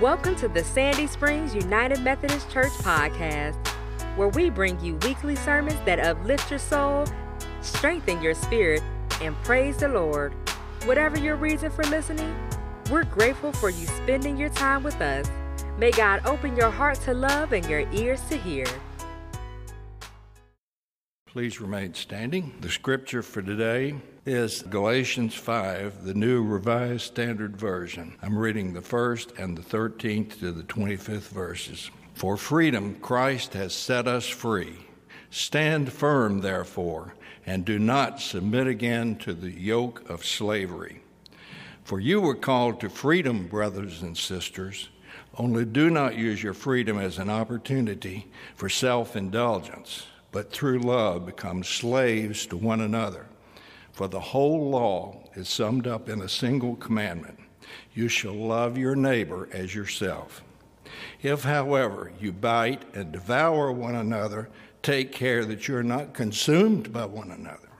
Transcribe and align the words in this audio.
Welcome 0.00 0.36
to 0.36 0.48
the 0.48 0.62
Sandy 0.62 1.06
Springs 1.06 1.54
United 1.54 2.02
Methodist 2.02 2.50
Church 2.50 2.72
podcast, 2.72 3.56
where 4.16 4.28
we 4.28 4.50
bring 4.50 4.78
you 4.84 4.96
weekly 4.96 5.34
sermons 5.36 5.78
that 5.86 5.98
uplift 5.98 6.50
your 6.50 6.58
soul, 6.58 7.06
strengthen 7.62 8.20
your 8.20 8.34
spirit, 8.34 8.82
and 9.22 9.34
praise 9.42 9.78
the 9.78 9.88
Lord. 9.88 10.34
Whatever 10.84 11.18
your 11.18 11.36
reason 11.36 11.70
for 11.70 11.82
listening, 11.84 12.36
we're 12.90 13.04
grateful 13.04 13.52
for 13.52 13.70
you 13.70 13.86
spending 13.86 14.36
your 14.36 14.50
time 14.50 14.82
with 14.82 15.00
us. 15.00 15.30
May 15.78 15.92
God 15.92 16.20
open 16.26 16.54
your 16.56 16.70
heart 16.70 17.00
to 17.00 17.14
love 17.14 17.54
and 17.54 17.64
your 17.64 17.90
ears 17.92 18.20
to 18.28 18.36
hear. 18.36 18.66
Please 21.26 21.58
remain 21.58 21.94
standing. 21.94 22.52
The 22.60 22.68
scripture 22.68 23.22
for 23.22 23.40
today 23.40 23.94
is 24.26 24.62
Galatians 24.62 25.36
5, 25.36 26.02
the 26.02 26.12
New 26.12 26.42
Revised 26.42 27.02
Standard 27.02 27.56
Version. 27.56 28.16
I'm 28.20 28.36
reading 28.36 28.72
the 28.72 28.82
first 28.82 29.30
and 29.38 29.56
the 29.56 29.62
13th 29.62 30.40
to 30.40 30.50
the 30.50 30.64
25th 30.64 31.28
verses. 31.28 31.92
For 32.14 32.36
freedom, 32.36 32.96
Christ 32.96 33.52
has 33.52 33.72
set 33.72 34.08
us 34.08 34.26
free. 34.26 34.78
Stand 35.30 35.92
firm, 35.92 36.40
therefore, 36.40 37.14
and 37.46 37.64
do 37.64 37.78
not 37.78 38.20
submit 38.20 38.66
again 38.66 39.14
to 39.18 39.32
the 39.32 39.52
yoke 39.52 40.10
of 40.10 40.26
slavery. 40.26 41.02
For 41.84 42.00
you 42.00 42.20
were 42.20 42.34
called 42.34 42.80
to 42.80 42.90
freedom, 42.90 43.46
brothers 43.46 44.02
and 44.02 44.18
sisters. 44.18 44.88
Only 45.38 45.64
do 45.64 45.88
not 45.88 46.16
use 46.16 46.42
your 46.42 46.54
freedom 46.54 46.98
as 46.98 47.18
an 47.18 47.30
opportunity 47.30 48.26
for 48.56 48.68
self 48.68 49.14
indulgence, 49.14 50.04
but 50.32 50.50
through 50.50 50.80
love 50.80 51.26
become 51.26 51.62
slaves 51.62 52.44
to 52.46 52.56
one 52.56 52.80
another. 52.80 53.26
For 53.96 54.08
the 54.08 54.20
whole 54.20 54.68
law 54.68 55.22
is 55.36 55.48
summed 55.48 55.86
up 55.86 56.10
in 56.10 56.20
a 56.20 56.28
single 56.28 56.76
commandment 56.76 57.38
you 57.94 58.08
shall 58.08 58.34
love 58.34 58.76
your 58.76 58.94
neighbor 58.94 59.48
as 59.52 59.74
yourself. 59.74 60.44
If, 61.22 61.44
however, 61.44 62.12
you 62.20 62.30
bite 62.30 62.82
and 62.94 63.10
devour 63.10 63.72
one 63.72 63.94
another, 63.94 64.50
take 64.82 65.12
care 65.12 65.46
that 65.46 65.66
you 65.66 65.76
are 65.76 65.82
not 65.82 66.12
consumed 66.12 66.92
by 66.92 67.06
one 67.06 67.30
another. 67.30 67.70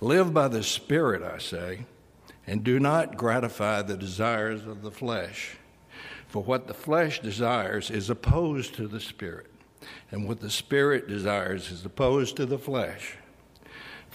Live 0.00 0.32
by 0.32 0.48
the 0.48 0.62
Spirit, 0.62 1.22
I 1.22 1.36
say, 1.36 1.84
and 2.46 2.64
do 2.64 2.80
not 2.80 3.18
gratify 3.18 3.82
the 3.82 3.98
desires 3.98 4.64
of 4.64 4.80
the 4.80 4.90
flesh. 4.90 5.58
For 6.28 6.42
what 6.42 6.66
the 6.66 6.72
flesh 6.72 7.20
desires 7.20 7.90
is 7.90 8.08
opposed 8.08 8.74
to 8.76 8.88
the 8.88 9.00
Spirit, 9.00 9.52
and 10.10 10.26
what 10.26 10.40
the 10.40 10.50
Spirit 10.50 11.08
desires 11.08 11.70
is 11.70 11.84
opposed 11.84 12.36
to 12.36 12.46
the 12.46 12.58
flesh 12.58 13.18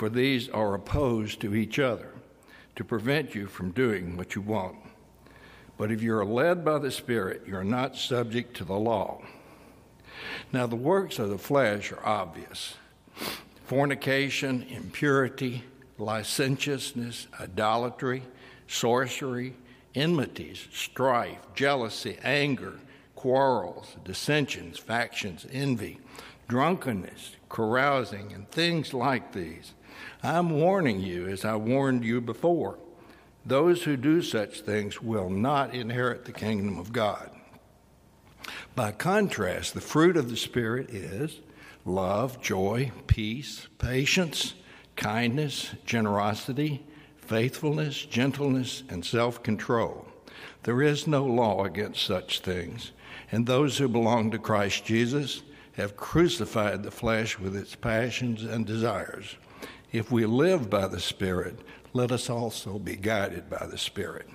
for 0.02 0.10
these 0.10 0.50
are 0.50 0.74
opposed 0.74 1.40
to 1.40 1.54
each 1.54 1.78
other 1.78 2.10
to 2.76 2.84
prevent 2.84 3.36
you 3.36 3.46
from 3.46 3.70
doing 3.70 4.18
what 4.18 4.34
you 4.34 4.42
want. 4.42 4.76
But 5.78 5.92
if 5.92 6.02
you 6.02 6.16
are 6.16 6.26
led 6.26 6.66
by 6.66 6.80
the 6.80 6.90
Spirit, 6.90 7.44
you 7.46 7.56
are 7.56 7.64
not 7.64 7.96
subject 7.96 8.58
to 8.58 8.64
the 8.64 8.80
law. 8.80 9.22
Now, 10.52 10.66
the 10.66 10.76
works 10.76 11.20
of 11.20 11.30
the 11.30 11.38
flesh 11.38 11.92
are 11.92 12.04
obvious 12.04 12.74
fornication, 13.68 14.66
impurity, 14.72 15.66
licentiousness, 16.00 17.28
idolatry, 17.40 18.24
sorcery, 18.66 19.54
enmities, 19.94 20.68
strife, 20.74 21.38
jealousy, 21.54 22.18
anger, 22.24 22.80
quarrels, 23.14 23.98
dissensions, 24.04 24.80
factions, 24.80 25.46
envy, 25.52 26.00
drunkenness, 26.48 27.36
carousing, 27.50 28.34
and 28.34 28.50
things 28.50 28.96
like 28.96 29.32
these 29.32 29.74
I'm 30.24 30.50
warning 30.52 31.00
you, 31.00 31.28
as 31.28 31.46
I 31.46 31.56
warned 31.56 32.04
you 32.04 32.22
before. 32.22 32.78
Those 33.46 33.84
who 33.84 33.98
do 33.98 34.22
such 34.22 34.62
things 34.62 35.02
will 35.02 35.30
not 35.30 35.74
inherit 35.74 36.26
the 36.26 36.32
kingdom 36.32 36.78
of 36.78 36.94
God. 36.94 37.32
By 38.76 38.92
contrast, 38.92 39.74
the 39.74 39.82
fruit 39.82 40.16
of 40.16 40.30
the 40.30 40.38
Spirit 40.38 40.90
is 40.92 41.40
love, 41.86 42.42
joy, 42.42 42.92
peace, 43.08 43.68
patience, 43.80 44.54
kindness, 44.96 45.72
generosity, 45.86 46.84
faithfulness, 47.18 48.06
gentleness, 48.06 48.84
and 48.90 49.04
self 49.04 49.42
control. 49.42 50.06
There 50.64 50.82
is 50.82 51.08
no 51.08 51.26
law 51.26 51.64
against 51.64 52.04
such 52.04 52.42
things, 52.42 52.92
and 53.32 53.46
those 53.46 53.78
who 53.78 53.88
belong 53.88 54.32
to 54.32 54.38
Christ 54.38 54.86
Jesus 54.86 55.42
have 55.74 55.98
crucified 55.98 56.84
the 56.84 56.92
flesh 56.92 57.40
with 57.40 57.56
its 57.56 57.76
passions 57.76 58.44
and 58.44 58.66
desires. 58.66 59.36
If 59.92 60.10
we 60.10 60.26
live 60.26 60.70
by 60.70 60.88
the 60.88 61.02
Spirit, 61.02 61.60
let 61.94 62.12
us 62.12 62.30
also 62.30 62.80
be 62.80 62.96
guided 62.96 63.50
by 63.50 63.66
the 63.66 63.78
Spirit. 63.78 64.30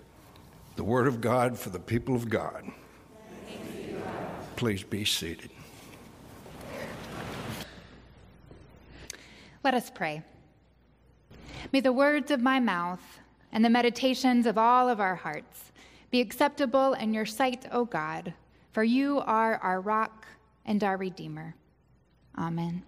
The 0.77 0.85
Word 0.85 1.07
of 1.07 1.23
God 1.23 1.59
for 1.59 1.71
the 1.71 1.79
people 1.79 2.15
of 2.15 2.29
God. 2.29 2.71
Please 4.57 4.83
be 4.83 5.05
seated. 5.05 5.51
Let 9.65 9.73
us 9.75 9.91
pray. 9.91 10.23
May 11.73 11.81
the 11.81 11.93
words 11.93 12.31
of 12.31 12.41
my 12.41 12.61
mouth 12.61 13.01
and 13.51 13.65
the 13.65 13.71
meditations 13.71 14.47
of 14.47 14.59
all 14.59 14.89
of 14.89 15.01
our 15.01 15.17
hearts 15.17 15.73
be 16.11 16.21
acceptable 16.21 16.93
in 16.93 17.15
your 17.15 17.27
sight, 17.27 17.67
O 17.73 17.85
God, 17.85 18.35
for 18.73 18.85
you 18.85 19.21
are 19.21 19.57
our 19.57 19.81
rock 19.81 20.27
and 20.67 20.85
our 20.85 20.97
Redeemer. 20.97 21.55
Amen. 22.39 22.83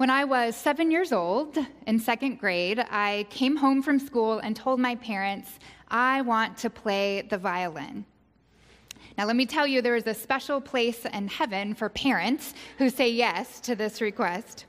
When 0.00 0.08
I 0.08 0.24
was 0.24 0.56
seven 0.56 0.90
years 0.90 1.12
old 1.12 1.58
in 1.86 1.98
second 1.98 2.38
grade, 2.38 2.78
I 2.78 3.26
came 3.28 3.54
home 3.54 3.82
from 3.82 3.98
school 3.98 4.38
and 4.38 4.56
told 4.56 4.80
my 4.80 4.94
parents, 4.94 5.58
I 5.88 6.22
want 6.22 6.56
to 6.56 6.70
play 6.70 7.20
the 7.28 7.36
violin. 7.36 8.06
Now, 9.18 9.26
let 9.26 9.36
me 9.36 9.44
tell 9.44 9.66
you, 9.66 9.82
there 9.82 9.96
is 9.96 10.06
a 10.06 10.14
special 10.14 10.58
place 10.58 11.04
in 11.04 11.28
heaven 11.28 11.74
for 11.74 11.90
parents 11.90 12.54
who 12.78 12.88
say 12.88 13.10
yes 13.10 13.60
to 13.60 13.76
this 13.76 14.00
request. 14.00 14.64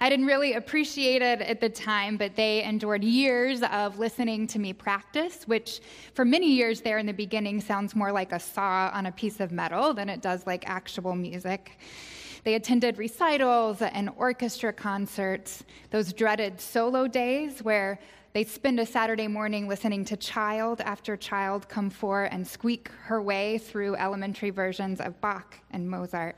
I 0.00 0.10
didn't 0.10 0.26
really 0.26 0.54
appreciate 0.54 1.22
it 1.22 1.40
at 1.40 1.60
the 1.60 1.68
time, 1.68 2.16
but 2.16 2.34
they 2.34 2.64
endured 2.64 3.04
years 3.04 3.62
of 3.62 4.00
listening 4.00 4.48
to 4.48 4.58
me 4.58 4.72
practice, 4.72 5.44
which 5.46 5.80
for 6.14 6.24
many 6.24 6.50
years 6.50 6.80
there 6.80 6.98
in 6.98 7.06
the 7.06 7.12
beginning 7.12 7.60
sounds 7.60 7.94
more 7.94 8.10
like 8.10 8.32
a 8.32 8.40
saw 8.40 8.90
on 8.92 9.06
a 9.06 9.12
piece 9.12 9.38
of 9.38 9.52
metal 9.52 9.94
than 9.94 10.08
it 10.08 10.22
does 10.22 10.44
like 10.44 10.68
actual 10.68 11.14
music. 11.14 11.78
They 12.44 12.54
attended 12.54 12.98
recitals 12.98 13.82
and 13.82 14.10
orchestra 14.16 14.72
concerts, 14.72 15.64
those 15.90 16.12
dreaded 16.12 16.60
solo 16.60 17.06
days 17.06 17.62
where 17.62 17.98
they 18.32 18.44
spend 18.44 18.78
a 18.78 18.86
Saturday 18.86 19.26
morning 19.26 19.68
listening 19.68 20.04
to 20.06 20.16
child 20.16 20.80
after 20.82 21.16
child 21.16 21.68
come 21.68 21.90
for 21.90 22.24
and 22.24 22.46
squeak 22.46 22.88
her 23.04 23.22
way 23.22 23.58
through 23.58 23.96
elementary 23.96 24.50
versions 24.50 25.00
of 25.00 25.20
Bach 25.20 25.58
and 25.70 25.88
Mozart. 25.88 26.36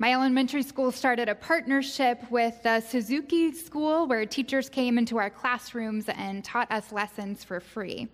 My 0.00 0.12
elementary 0.12 0.62
school 0.62 0.92
started 0.92 1.28
a 1.28 1.34
partnership 1.34 2.30
with 2.30 2.62
the 2.62 2.80
Suzuki 2.80 3.52
School 3.52 4.06
where 4.06 4.24
teachers 4.24 4.68
came 4.68 4.96
into 4.96 5.18
our 5.18 5.28
classrooms 5.28 6.08
and 6.08 6.44
taught 6.44 6.70
us 6.70 6.92
lessons 6.92 7.42
for 7.42 7.58
free. 7.58 8.08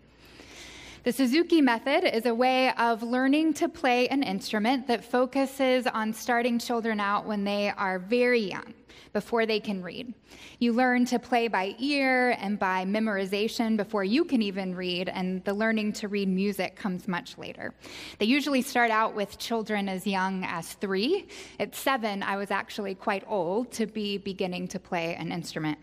The 1.04 1.12
Suzuki 1.12 1.60
method 1.60 2.04
is 2.16 2.24
a 2.24 2.34
way 2.34 2.72
of 2.76 3.02
learning 3.02 3.52
to 3.54 3.68
play 3.68 4.08
an 4.08 4.22
instrument 4.22 4.86
that 4.86 5.04
focuses 5.04 5.86
on 5.86 6.14
starting 6.14 6.58
children 6.58 6.98
out 6.98 7.26
when 7.26 7.44
they 7.44 7.68
are 7.68 7.98
very 7.98 8.40
young, 8.40 8.72
before 9.12 9.44
they 9.44 9.60
can 9.60 9.82
read. 9.82 10.14
You 10.60 10.72
learn 10.72 11.04
to 11.04 11.18
play 11.18 11.48
by 11.48 11.74
ear 11.78 12.30
and 12.40 12.58
by 12.58 12.86
memorization 12.86 13.76
before 13.76 14.02
you 14.02 14.24
can 14.24 14.40
even 14.40 14.74
read, 14.74 15.10
and 15.10 15.44
the 15.44 15.52
learning 15.52 15.92
to 15.94 16.08
read 16.08 16.30
music 16.30 16.74
comes 16.74 17.06
much 17.06 17.36
later. 17.36 17.74
They 18.18 18.24
usually 18.24 18.62
start 18.62 18.90
out 18.90 19.14
with 19.14 19.36
children 19.36 19.90
as 19.90 20.06
young 20.06 20.42
as 20.46 20.72
three. 20.72 21.28
At 21.60 21.74
seven, 21.74 22.22
I 22.22 22.38
was 22.38 22.50
actually 22.50 22.94
quite 22.94 23.24
old 23.26 23.72
to 23.72 23.84
be 23.84 24.16
beginning 24.16 24.68
to 24.68 24.80
play 24.80 25.14
an 25.16 25.32
instrument. 25.32 25.78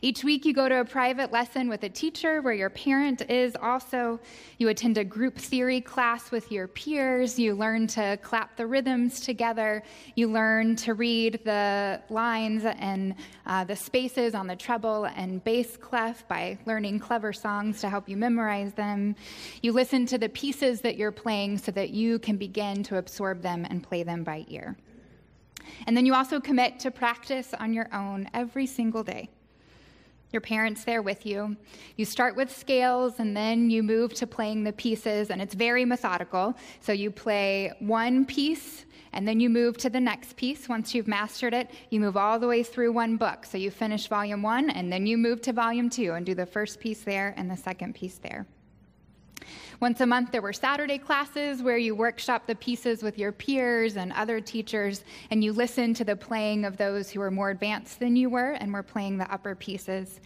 Each 0.00 0.24
week, 0.24 0.44
you 0.44 0.52
go 0.52 0.68
to 0.68 0.80
a 0.80 0.84
private 0.84 1.32
lesson 1.32 1.68
with 1.68 1.82
a 1.84 1.88
teacher 1.88 2.42
where 2.42 2.54
your 2.54 2.70
parent 2.70 3.22
is 3.30 3.56
also. 3.60 4.18
You 4.58 4.68
attend 4.68 4.98
a 4.98 5.04
group 5.04 5.36
theory 5.38 5.80
class 5.80 6.30
with 6.30 6.50
your 6.50 6.68
peers. 6.68 7.38
You 7.38 7.54
learn 7.54 7.86
to 7.88 8.18
clap 8.22 8.56
the 8.56 8.66
rhythms 8.66 9.20
together. 9.20 9.82
You 10.16 10.28
learn 10.28 10.76
to 10.76 10.94
read 10.94 11.40
the 11.44 12.00
lines 12.08 12.64
and 12.64 13.14
uh, 13.46 13.64
the 13.64 13.76
spaces 13.76 14.34
on 14.34 14.46
the 14.46 14.56
treble 14.56 15.04
and 15.04 15.42
bass 15.44 15.76
clef 15.76 16.26
by 16.28 16.58
learning 16.66 16.98
clever 16.98 17.32
songs 17.32 17.80
to 17.80 17.88
help 17.88 18.08
you 18.08 18.16
memorize 18.16 18.72
them. 18.72 19.14
You 19.62 19.72
listen 19.72 20.06
to 20.06 20.18
the 20.18 20.28
pieces 20.28 20.80
that 20.80 20.96
you're 20.96 21.12
playing 21.12 21.58
so 21.58 21.72
that 21.72 21.90
you 21.90 22.18
can 22.18 22.36
begin 22.36 22.82
to 22.84 22.98
absorb 22.98 23.42
them 23.42 23.66
and 23.68 23.82
play 23.82 24.02
them 24.02 24.24
by 24.24 24.44
ear. 24.48 24.76
And 25.86 25.96
then 25.96 26.06
you 26.06 26.14
also 26.14 26.40
commit 26.40 26.78
to 26.80 26.90
practice 26.90 27.54
on 27.58 27.72
your 27.72 27.88
own 27.94 28.28
every 28.34 28.66
single 28.66 29.02
day 29.02 29.28
your 30.32 30.40
parents 30.40 30.84
there 30.84 31.02
with 31.02 31.26
you. 31.26 31.56
You 31.96 32.04
start 32.04 32.36
with 32.36 32.54
scales 32.54 33.20
and 33.20 33.36
then 33.36 33.70
you 33.70 33.82
move 33.82 34.14
to 34.14 34.26
playing 34.26 34.64
the 34.64 34.72
pieces, 34.72 35.30
and 35.30 35.40
it's 35.42 35.54
very 35.54 35.84
methodical. 35.84 36.54
So 36.80 36.92
you 36.92 37.10
play 37.10 37.72
one 37.80 38.24
piece 38.24 38.86
and 39.12 39.28
then 39.28 39.40
you 39.40 39.50
move 39.50 39.76
to 39.78 39.90
the 39.90 40.00
next 40.00 40.36
piece. 40.36 40.68
Once 40.68 40.94
you've 40.94 41.08
mastered 41.08 41.52
it, 41.52 41.70
you 41.90 42.00
move 42.00 42.16
all 42.16 42.38
the 42.38 42.48
way 42.48 42.62
through 42.62 42.92
one 42.92 43.16
book. 43.16 43.44
So 43.44 43.58
you 43.58 43.70
finish 43.70 44.06
volume 44.08 44.42
one 44.42 44.70
and 44.70 44.90
then 44.90 45.06
you 45.06 45.18
move 45.18 45.42
to 45.42 45.52
volume 45.52 45.90
two 45.90 46.12
and 46.12 46.24
do 46.24 46.34
the 46.34 46.46
first 46.46 46.80
piece 46.80 47.02
there 47.02 47.34
and 47.36 47.50
the 47.50 47.56
second 47.56 47.94
piece 47.94 48.18
there. 48.18 48.46
Once 49.82 50.00
a 50.00 50.06
month, 50.06 50.30
there 50.30 50.40
were 50.40 50.52
Saturday 50.52 50.96
classes 50.96 51.60
where 51.60 51.76
you 51.76 51.92
workshop 51.92 52.46
the 52.46 52.54
pieces 52.54 53.02
with 53.02 53.18
your 53.18 53.32
peers 53.32 53.96
and 53.96 54.12
other 54.12 54.40
teachers, 54.40 55.02
and 55.32 55.42
you 55.42 55.52
listen 55.52 55.92
to 55.92 56.04
the 56.04 56.14
playing 56.14 56.64
of 56.64 56.76
those 56.76 57.10
who 57.10 57.18
were 57.18 57.32
more 57.32 57.50
advanced 57.50 57.98
than 57.98 58.14
you 58.14 58.30
were 58.30 58.52
and 58.52 58.72
were 58.72 58.84
playing 58.84 59.18
the 59.18 59.28
upper 59.34 59.56
pieces. 59.56 60.20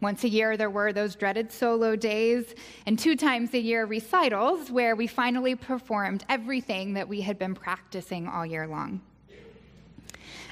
Once 0.00 0.24
a 0.24 0.28
year, 0.30 0.56
there 0.56 0.70
were 0.70 0.90
those 0.90 1.16
dreaded 1.16 1.52
solo 1.52 1.94
days, 1.94 2.54
and 2.86 2.98
two 2.98 3.14
times 3.14 3.52
a 3.52 3.58
year, 3.58 3.84
recitals 3.84 4.70
where 4.70 4.96
we 4.96 5.06
finally 5.06 5.54
performed 5.54 6.24
everything 6.30 6.94
that 6.94 7.06
we 7.06 7.20
had 7.20 7.38
been 7.38 7.54
practicing 7.54 8.26
all 8.26 8.46
year 8.46 8.66
long. 8.66 9.02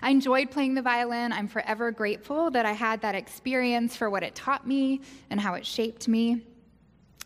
I 0.03 0.11
enjoyed 0.11 0.51
playing 0.51 0.75
the 0.75 0.83
violin. 0.83 1.33
I'm 1.33 1.49
forever 1.49 1.91
grateful 1.91 2.51
that 2.51 2.67
I 2.67 2.73
had 2.73 3.01
that 3.01 3.15
experience 3.15 3.97
for 3.97 4.11
what 4.11 4.23
it 4.23 4.35
taught 4.35 4.67
me 4.67 5.01
and 5.31 5.41
how 5.41 5.55
it 5.55 5.65
shaped 5.65 6.07
me. 6.07 6.43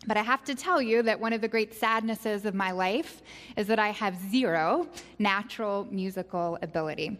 But 0.07 0.15
I 0.15 0.23
have 0.23 0.43
to 0.45 0.55
tell 0.55 0.81
you 0.81 1.03
that 1.03 1.19
one 1.19 1.33
of 1.33 1.41
the 1.41 1.49
great 1.49 1.73
sadnesses 1.73 2.45
of 2.45 2.55
my 2.55 2.71
life 2.71 3.21
is 3.57 3.67
that 3.67 3.77
I 3.77 3.89
have 3.89 4.15
zero 4.31 4.87
natural 5.19 5.85
musical 5.91 6.57
ability. 6.61 7.19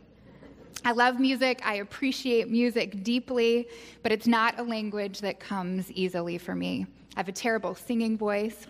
I 0.85 0.93
love 0.93 1.19
music, 1.19 1.61
I 1.65 1.75
appreciate 1.75 2.49
music 2.49 3.03
deeply, 3.03 3.67
but 4.03 4.11
it's 4.13 4.27
not 4.27 4.57
a 4.57 4.63
language 4.63 5.19
that 5.19 5.39
comes 5.39 5.91
easily 5.91 6.37
for 6.37 6.55
me. 6.55 6.85
I 7.15 7.19
have 7.19 7.27
a 7.27 7.33
terrible 7.33 7.75
singing 7.75 8.17
voice. 8.17 8.67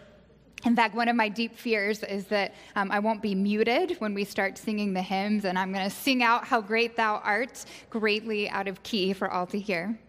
In 0.66 0.76
fact, 0.76 0.96
one 0.96 1.10
of 1.10 1.16
my 1.16 1.30
deep 1.30 1.56
fears 1.56 2.02
is 2.04 2.26
that 2.28 2.56
um, 2.76 2.92
I 2.92 2.98
won't 2.98 3.22
be 3.22 3.36
muted 3.36 3.98
when 4.00 4.16
we 4.16 4.24
start 4.24 4.58
singing 4.58 4.94
the 4.94 5.02
hymns, 5.02 5.46
and 5.46 5.60
I'm 5.60 5.72
going 5.72 5.88
to 5.88 5.96
sing 5.96 6.24
out 6.24 6.46
How 6.46 6.60
Great 6.60 6.96
Thou 6.96 7.22
Art, 7.24 7.64
greatly 7.92 8.50
out 8.50 8.68
of 8.68 8.82
key 8.82 9.14
for 9.14 9.30
all 9.30 9.46
to 9.48 9.60
hear. 9.60 10.00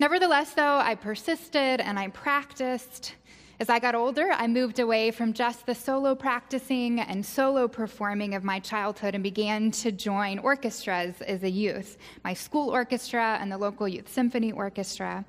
Nevertheless, 0.00 0.54
though, 0.54 0.78
I 0.78 0.94
persisted 0.94 1.78
and 1.78 1.98
I 1.98 2.08
practiced. 2.08 3.16
As 3.60 3.68
I 3.68 3.78
got 3.78 3.94
older, 3.94 4.30
I 4.32 4.46
moved 4.46 4.78
away 4.78 5.10
from 5.10 5.34
just 5.34 5.66
the 5.66 5.74
solo 5.74 6.14
practicing 6.14 7.00
and 7.00 7.24
solo 7.24 7.68
performing 7.68 8.34
of 8.34 8.42
my 8.42 8.60
childhood 8.60 9.14
and 9.14 9.22
began 9.22 9.70
to 9.72 9.92
join 9.92 10.38
orchestras 10.38 11.20
as 11.20 11.42
a 11.42 11.50
youth 11.50 11.98
my 12.24 12.32
school 12.32 12.70
orchestra 12.70 13.36
and 13.42 13.52
the 13.52 13.58
local 13.58 13.86
youth 13.86 14.10
symphony 14.10 14.52
orchestra. 14.52 15.22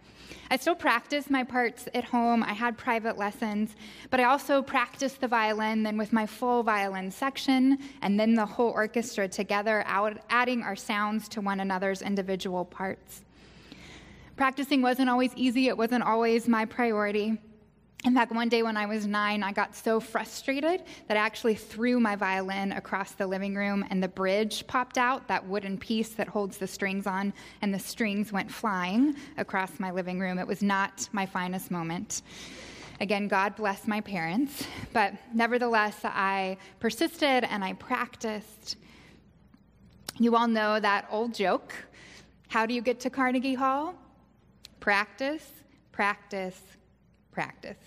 I 0.50 0.56
still 0.56 0.76
practice 0.76 1.30
my 1.30 1.44
parts 1.44 1.90
at 1.94 2.06
home. 2.06 2.42
I 2.42 2.54
had 2.54 2.78
private 2.78 3.18
lessons, 3.18 3.76
but 4.10 4.22
I 4.22 4.24
also 4.24 4.62
practiced 4.62 5.20
the 5.20 5.28
violin, 5.28 5.84
then 5.84 5.98
with 5.98 6.14
my 6.14 6.26
full 6.26 6.64
violin 6.64 7.12
section, 7.12 7.78
and 8.02 8.18
then 8.18 8.36
the 8.36 8.46
whole 8.46 8.70
orchestra 8.70 9.28
together, 9.28 9.84
adding 10.30 10.64
our 10.64 10.78
sounds 10.78 11.28
to 11.28 11.42
one 11.42 11.60
another's 11.60 12.02
individual 12.02 12.64
parts. 12.64 13.24
Practicing 14.36 14.82
wasn't 14.82 15.10
always 15.10 15.32
easy, 15.36 15.68
it 15.68 15.78
wasn't 15.78 16.04
always 16.04 16.48
my 16.48 16.66
priority. 16.66 17.38
In 18.04 18.16
fact, 18.16 18.32
one 18.32 18.50
day 18.50 18.64
when 18.64 18.78
I 18.78 18.88
was 18.88 19.06
nine, 19.06 19.44
I 19.44 19.52
got 19.52 19.76
so 19.76 20.00
frustrated 20.00 20.82
that 21.08 21.18
I 21.18 21.20
actually 21.20 21.54
threw 21.54 22.00
my 22.00 22.16
violin 22.16 22.72
across 22.72 23.12
the 23.12 23.28
living 23.28 23.54
room 23.54 23.86
and 23.92 24.02
the 24.02 24.08
bridge 24.08 24.66
popped 24.66 24.98
out, 24.98 25.28
that 25.28 25.46
wooden 25.46 25.78
piece 25.78 26.10
that 26.16 26.28
holds 26.28 26.58
the 26.58 26.66
strings 26.66 27.06
on, 27.06 27.32
and 27.62 27.72
the 27.72 27.78
strings 27.78 28.32
went 28.32 28.50
flying 28.50 29.16
across 29.38 29.80
my 29.80 29.92
living 29.92 30.20
room. 30.20 30.40
It 30.40 30.48
was 30.48 30.64
not 30.64 31.08
my 31.12 31.28
finest 31.28 31.70
moment. 31.70 32.24
Again, 33.00 33.28
God 33.28 33.56
bless 33.56 33.86
my 33.86 34.02
parents, 34.02 34.66
but 34.94 35.14
nevertheless, 35.34 36.00
I 36.04 36.58
persisted 36.80 37.44
and 37.44 37.64
I 37.64 37.74
practiced. 37.74 38.78
You 40.18 40.36
all 40.36 40.48
know 40.48 40.80
that 40.80 41.08
old 41.12 41.36
joke 41.36 41.74
how 42.52 42.66
do 42.66 42.74
you 42.74 42.82
get 42.82 43.00
to 43.00 43.10
Carnegie 43.10 43.54
Hall? 43.54 43.96
Practice, 44.82 45.48
practice, 45.92 46.60
practice. 47.32 47.78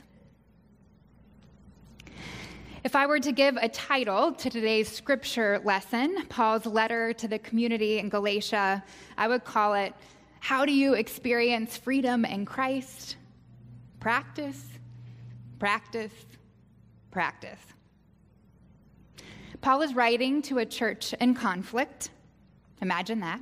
If 2.85 2.95
I 2.95 3.07
were 3.07 3.19
to 3.19 3.33
give 3.33 3.57
a 3.57 3.69
title 3.69 4.31
to 4.31 4.49
today's 4.49 4.89
scripture 4.89 5.61
lesson, 5.65 6.25
Paul's 6.29 6.67
letter 6.67 7.13
to 7.15 7.27
the 7.27 7.41
community 7.41 7.99
in 7.99 8.11
Galatia, 8.11 8.85
I 9.19 9.27
would 9.27 9.43
call 9.45 9.75
it 9.75 9.93
How 10.39 10.65
Do 10.65 10.73
You 10.73 10.95
Experience 10.95 11.77
Freedom 11.77 12.25
in 12.25 12.45
Christ? 12.45 13.17
Practice, 13.99 14.65
practice, 15.59 16.13
practice. 17.11 17.61
Paul 19.63 19.83
is 19.83 19.95
writing 19.95 20.43
to 20.43 20.59
a 20.59 20.67
church 20.67 21.13
in 21.15 21.35
conflict. 21.35 22.11
Imagine 22.81 23.19
that. 23.19 23.41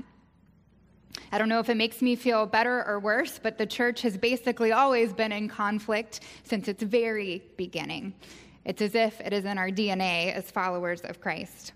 I 1.32 1.38
don't 1.38 1.48
know 1.48 1.60
if 1.60 1.70
it 1.70 1.78
makes 1.78 2.02
me 2.02 2.14
feel 2.14 2.44
better 2.44 2.84
or 2.86 3.00
worse, 3.00 3.40
but 3.42 3.56
the 3.56 3.64
church 3.64 4.02
has 4.02 4.18
basically 4.18 4.72
always 4.72 5.14
been 5.14 5.32
in 5.32 5.48
conflict 5.48 6.20
since 6.44 6.68
its 6.68 6.82
very 6.82 7.42
beginning. 7.56 8.12
It's 8.66 8.82
as 8.82 8.94
if 8.94 9.18
it 9.18 9.32
is 9.32 9.46
in 9.46 9.56
our 9.56 9.70
DNA 9.70 10.34
as 10.34 10.50
followers 10.50 11.00
of 11.00 11.22
Christ. 11.22 11.72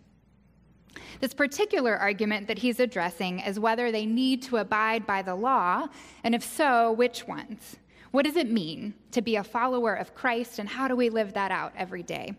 This 1.20 1.32
particular 1.32 1.97
argument 1.97 2.49
that 2.49 2.58
he's 2.58 2.81
addressing 2.81 3.41
is 3.41 3.58
whether 3.58 3.91
they 3.91 4.05
need 4.05 4.43
to 4.43 4.58
abide 4.58 5.06
by 5.06 5.23
the 5.23 5.35
law, 5.35 5.87
and 6.23 6.35
if 6.35 6.44
so, 6.44 6.93
which 6.93 7.26
ones? 7.26 7.76
What 8.11 8.26
does 8.26 8.37
it 8.37 8.50
mean 8.50 8.93
to 9.12 9.23
be 9.23 9.37
a 9.37 9.44
follower 9.44 9.94
of 9.94 10.14
Christ, 10.14 10.59
and 10.59 10.69
how 10.69 10.87
do 10.87 10.97
we 10.97 11.09
live 11.09 11.32
that 11.32 11.50
out 11.50 11.73
every 11.76 12.02
day? 12.02 12.35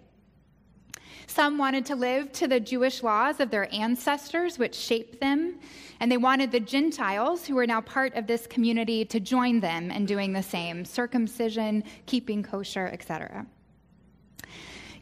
Some 1.27 1.57
wanted 1.57 1.85
to 1.87 1.95
live 1.95 2.31
to 2.33 2.47
the 2.47 2.59
Jewish 2.59 3.03
laws 3.03 3.39
of 3.39 3.51
their 3.51 3.73
ancestors, 3.73 4.57
which 4.57 4.73
shaped 4.73 5.19
them, 5.19 5.59
and 5.99 6.11
they 6.11 6.17
wanted 6.17 6.51
the 6.51 6.59
Gentiles, 6.59 7.45
who 7.45 7.55
were 7.55 7.67
now 7.67 7.81
part 7.81 8.15
of 8.15 8.27
this 8.27 8.47
community, 8.47 9.03
to 9.05 9.19
join 9.19 9.59
them 9.59 9.91
in 9.91 10.05
doing 10.05 10.31
the 10.31 10.41
same 10.41 10.85
circumcision, 10.85 11.83
keeping 12.05 12.41
kosher, 12.41 12.87
etc. 12.87 13.45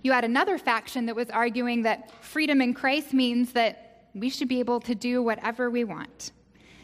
You 0.01 0.11
had 0.11 0.23
another 0.23 0.57
faction 0.57 1.05
that 1.05 1.15
was 1.15 1.29
arguing 1.29 1.83
that 1.83 2.11
freedom 2.23 2.59
in 2.59 2.73
Christ 2.73 3.13
means 3.13 3.53
that 3.53 4.07
we 4.15 4.29
should 4.29 4.47
be 4.47 4.59
able 4.59 4.79
to 4.81 4.95
do 4.95 5.21
whatever 5.21 5.69
we 5.69 5.83
want. 5.83 6.31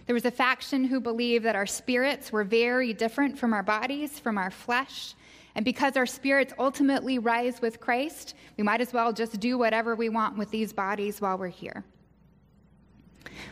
There 0.06 0.14
was 0.14 0.26
a 0.26 0.32
faction 0.32 0.84
who 0.84 1.00
believed 1.00 1.46
that 1.46 1.56
our 1.56 1.66
spirits 1.66 2.32
were 2.32 2.44
very 2.44 2.94
different 2.94 3.38
from 3.38 3.54
our 3.54 3.64
bodies, 3.64 4.20
from 4.20 4.38
our 4.38 4.52
flesh, 4.52 5.16
and 5.56 5.66
because 5.66 5.98
our 5.98 6.06
spirits 6.06 6.54
ultimately 6.58 7.20
rise 7.20 7.62
with 7.62 7.80
Christ, 7.80 8.36
we 8.58 8.64
might 8.64 8.82
as 8.82 8.94
well 8.94 9.12
just 9.12 9.40
do 9.40 9.58
whatever 9.58 9.96
we 9.96 10.10
want 10.10 10.38
with 10.38 10.52
these 10.52 10.72
bodies 10.72 11.20
while 11.20 11.38
we're 11.38 11.48
here. 11.48 11.84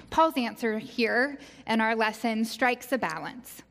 Paul's 0.09 0.37
answer 0.37 0.79
here 0.79 1.37
in 1.67 1.81
our 1.81 1.95
lesson 1.95 2.45
strikes 2.45 2.91
a 2.91 2.97
balance. 2.97 3.63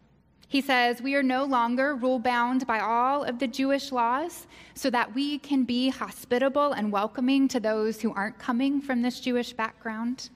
He 0.48 0.62
says, 0.62 1.02
We 1.02 1.14
are 1.14 1.22
no 1.22 1.44
longer 1.44 1.94
rule 1.94 2.18
bound 2.18 2.66
by 2.66 2.80
all 2.80 3.24
of 3.24 3.38
the 3.38 3.46
Jewish 3.46 3.92
laws 3.92 4.46
so 4.74 4.88
that 4.90 5.14
we 5.14 5.38
can 5.38 5.64
be 5.64 5.90
hospitable 5.90 6.72
and 6.72 6.90
welcoming 6.90 7.48
to 7.48 7.60
those 7.60 8.00
who 8.00 8.14
aren't 8.14 8.38
coming 8.38 8.80
from 8.80 9.02
this 9.02 9.20
Jewish 9.20 9.52
background. 9.52 10.30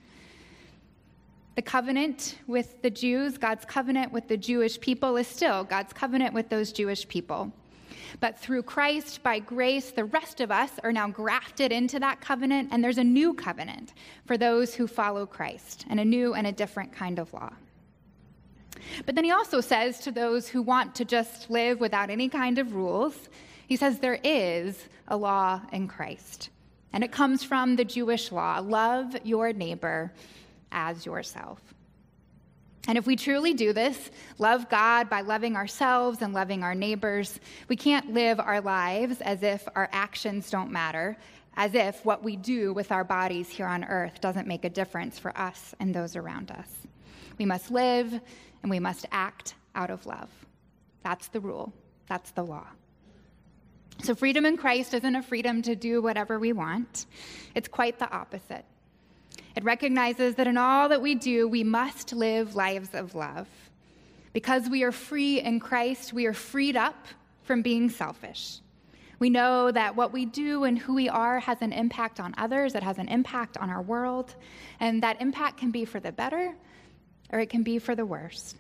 The 1.55 1.63
covenant 1.63 2.39
with 2.47 2.81
the 2.83 2.91
Jews, 2.91 3.39
God's 3.39 3.65
covenant 3.65 4.13
with 4.13 4.29
the 4.29 4.37
Jewish 4.37 4.81
people, 4.81 5.17
is 5.17 5.27
still 5.27 5.65
God's 5.65 5.93
covenant 5.93 6.35
with 6.35 6.49
those 6.49 6.73
Jewish 6.73 7.09
people. 7.09 7.53
But 8.21 8.39
through 8.39 8.63
Christ, 8.63 9.23
by 9.23 9.39
grace, 9.39 9.91
the 9.91 10.05
rest 10.05 10.41
of 10.41 10.51
us 10.51 10.71
are 10.83 10.93
now 10.93 11.09
grafted 11.09 11.73
into 11.73 11.99
that 12.01 12.21
covenant, 12.21 12.69
and 12.73 12.83
there's 12.83 12.99
a 12.99 13.05
new 13.05 13.35
covenant 13.35 13.95
for 14.27 14.37
those 14.37 14.75
who 14.75 14.87
follow 14.87 15.27
Christ, 15.27 15.85
and 15.89 16.01
a 16.01 16.05
new 16.05 16.35
and 16.35 16.47
a 16.47 16.53
different 16.53 16.93
kind 16.93 17.19
of 17.19 17.33
law. 17.33 17.53
But 19.07 19.15
then 19.15 19.25
he 19.25 19.31
also 19.31 19.61
says 19.61 20.01
to 20.01 20.11
those 20.11 20.49
who 20.49 20.63
want 20.63 20.95
to 20.97 21.05
just 21.05 21.51
live 21.51 21.81
without 21.81 22.11
any 22.11 22.29
kind 22.29 22.59
of 22.59 22.75
rules, 22.75 23.29
he 23.67 23.77
says 23.77 23.99
there 23.99 24.19
is 24.23 24.89
a 25.09 25.17
law 25.17 25.61
in 25.73 25.89
Christ. 25.89 26.51
And 26.93 27.03
it 27.03 27.13
comes 27.13 27.43
from 27.43 27.77
the 27.77 27.85
Jewish 27.85 28.33
law 28.33 28.59
love 28.59 29.17
your 29.25 29.53
neighbor 29.53 30.13
as 30.71 31.07
yourself. 31.07 31.61
And 32.89 32.99
if 32.99 33.07
we 33.07 33.15
truly 33.15 33.55
do 33.55 33.73
this, 33.73 34.11
love 34.39 34.69
God 34.69 35.09
by 35.09 35.21
loving 35.21 35.57
ourselves 35.57 36.21
and 36.21 36.35
loving 36.35 36.65
our 36.65 36.75
neighbors, 36.75 37.39
we 37.69 37.77
can't 37.77 38.13
live 38.13 38.41
our 38.41 38.61
lives 38.61 39.21
as 39.21 39.43
if 39.43 39.69
our 39.77 39.89
actions 39.93 40.51
don't 40.51 40.73
matter, 40.73 41.17
as 41.57 41.75
if 41.75 42.05
what 42.05 42.25
we 42.25 42.35
do 42.37 42.73
with 42.73 42.91
our 42.91 43.05
bodies 43.05 43.49
here 43.49 43.67
on 43.67 43.85
earth 43.85 44.21
doesn't 44.21 44.49
make 44.49 44.65
a 44.65 44.71
difference 44.71 45.19
for 45.19 45.37
us 45.39 45.75
and 45.79 45.95
those 45.95 46.17
around 46.17 46.51
us. 46.51 46.69
We 47.39 47.45
must 47.45 47.71
live 47.71 48.21
and 48.63 48.71
we 48.71 48.81
must 48.81 49.07
act 49.13 49.55
out 49.77 49.91
of 49.91 50.05
love. 50.05 50.31
That's 51.05 51.29
the 51.29 51.41
rule, 51.41 51.73
that's 52.09 52.33
the 52.33 52.43
law. 52.43 52.67
So, 54.03 54.15
freedom 54.15 54.45
in 54.45 54.57
Christ 54.57 54.95
isn't 54.95 55.15
a 55.15 55.23
freedom 55.23 55.63
to 55.63 55.77
do 55.77 56.03
whatever 56.03 56.39
we 56.39 56.53
want, 56.53 57.07
it's 57.55 57.69
quite 57.69 58.01
the 58.01 58.11
opposite. 58.11 58.65
It 59.55 59.65
recognizes 59.65 60.35
that 60.37 60.47
in 60.47 60.57
all 60.57 60.89
that 60.89 61.03
we 61.03 61.15
do, 61.15 61.47
we 61.47 61.65
must 61.65 62.13
live 62.13 62.55
lives 62.55 62.91
of 62.95 63.15
love. 63.15 63.49
Because 64.33 64.69
we 64.69 64.83
are 64.83 64.93
free 64.93 65.41
in 65.41 65.61
Christ, 65.61 66.13
we 66.13 66.27
are 66.27 66.33
freed 66.33 66.77
up 66.77 67.07
from 67.43 67.61
being 67.61 67.91
selfish. 67.91 68.61
We 69.19 69.31
know 69.31 69.71
that 69.71 69.95
what 69.95 70.13
we 70.13 70.25
do 70.25 70.65
and 70.65 70.79
who 70.79 70.95
we 70.95 71.09
are 71.09 71.39
has 71.41 71.61
an 71.61 71.73
impact 71.73 72.19
on 72.19 72.35
others, 72.39 72.75
it 72.75 72.83
has 72.83 72.99
an 72.99 73.09
impact 73.09 73.57
on 73.59 73.71
our 73.71 73.83
world, 73.83 74.35
and 74.81 75.03
that 75.03 75.21
impact 75.21 75.59
can 75.59 75.71
be 75.71 75.85
for 75.85 76.01
the 76.01 76.13
better 76.13 76.55
or 77.31 77.39
it 77.39 77.49
can 77.49 77.63
be 77.63 77.79
for 77.79 77.95
the 77.95 78.05
worse. 78.05 78.55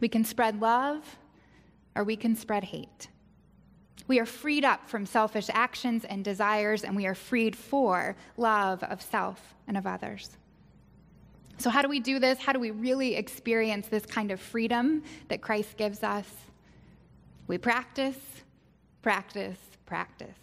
We 0.00 0.08
can 0.08 0.24
spread 0.24 0.60
love 0.60 1.18
or 1.94 2.04
we 2.04 2.16
can 2.16 2.34
spread 2.34 2.64
hate. 2.64 3.08
We 4.06 4.18
are 4.18 4.26
freed 4.26 4.64
up 4.64 4.88
from 4.88 5.06
selfish 5.06 5.48
actions 5.52 6.04
and 6.04 6.24
desires, 6.24 6.82
and 6.82 6.96
we 6.96 7.06
are 7.06 7.14
freed 7.14 7.54
for 7.54 8.16
love 8.36 8.82
of 8.82 9.00
self 9.00 9.54
and 9.68 9.76
of 9.76 9.86
others. 9.86 10.36
So, 11.58 11.70
how 11.70 11.82
do 11.82 11.88
we 11.88 12.00
do 12.00 12.18
this? 12.18 12.38
How 12.38 12.52
do 12.52 12.58
we 12.58 12.70
really 12.70 13.14
experience 13.14 13.86
this 13.88 14.06
kind 14.06 14.30
of 14.30 14.40
freedom 14.40 15.02
that 15.28 15.42
Christ 15.42 15.76
gives 15.76 16.02
us? 16.02 16.26
We 17.46 17.58
practice, 17.58 18.16
practice, 19.02 19.58
practice. 19.86 20.38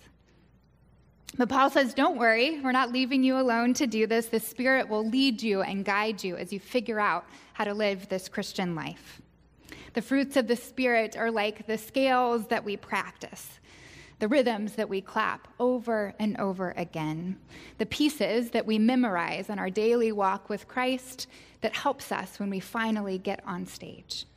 But 1.38 1.50
Paul 1.50 1.70
says, 1.70 1.94
Don't 1.94 2.18
worry, 2.18 2.62
we're 2.62 2.72
not 2.72 2.92
leaving 2.92 3.24
you 3.24 3.40
alone 3.40 3.74
to 3.76 3.88
do 3.88 4.08
this. 4.08 4.28
The 4.28 4.40
Spirit 4.40 4.88
will 4.88 5.08
lead 5.08 5.42
you 5.42 5.62
and 5.62 5.84
guide 5.84 6.24
you 6.24 6.38
as 6.38 6.54
you 6.54 6.60
figure 6.60 7.00
out 7.00 7.26
how 7.54 7.64
to 7.64 7.74
live 7.74 8.08
this 8.10 8.30
Christian 8.30 8.76
life. 8.76 9.22
The 9.98 10.04
fruits 10.04 10.38
of 10.38 10.46
the 10.46 10.56
Spirit 10.56 11.18
are 11.18 11.32
like 11.32 11.66
the 11.66 11.76
scales 11.76 12.46
that 12.50 12.64
we 12.64 12.78
practice, 12.78 13.60
the 14.20 14.28
rhythms 14.28 14.74
that 14.74 14.88
we 14.88 15.02
clap 15.02 15.48
over 15.60 16.14
and 16.20 16.38
over 16.38 16.76
again, 16.78 17.40
the 17.80 17.88
pieces 17.88 18.52
that 18.52 18.68
we 18.68 18.78
memorize 18.78 19.50
in 19.50 19.58
our 19.58 19.72
daily 19.72 20.12
walk 20.12 20.50
with 20.50 20.68
Christ 20.68 21.26
that 21.62 21.76
helps 21.76 22.12
us 22.12 22.40
when 22.40 22.52
we 22.52 22.60
finally 22.60 23.18
get 23.18 23.42
on 23.44 23.66
stage. 23.66 24.28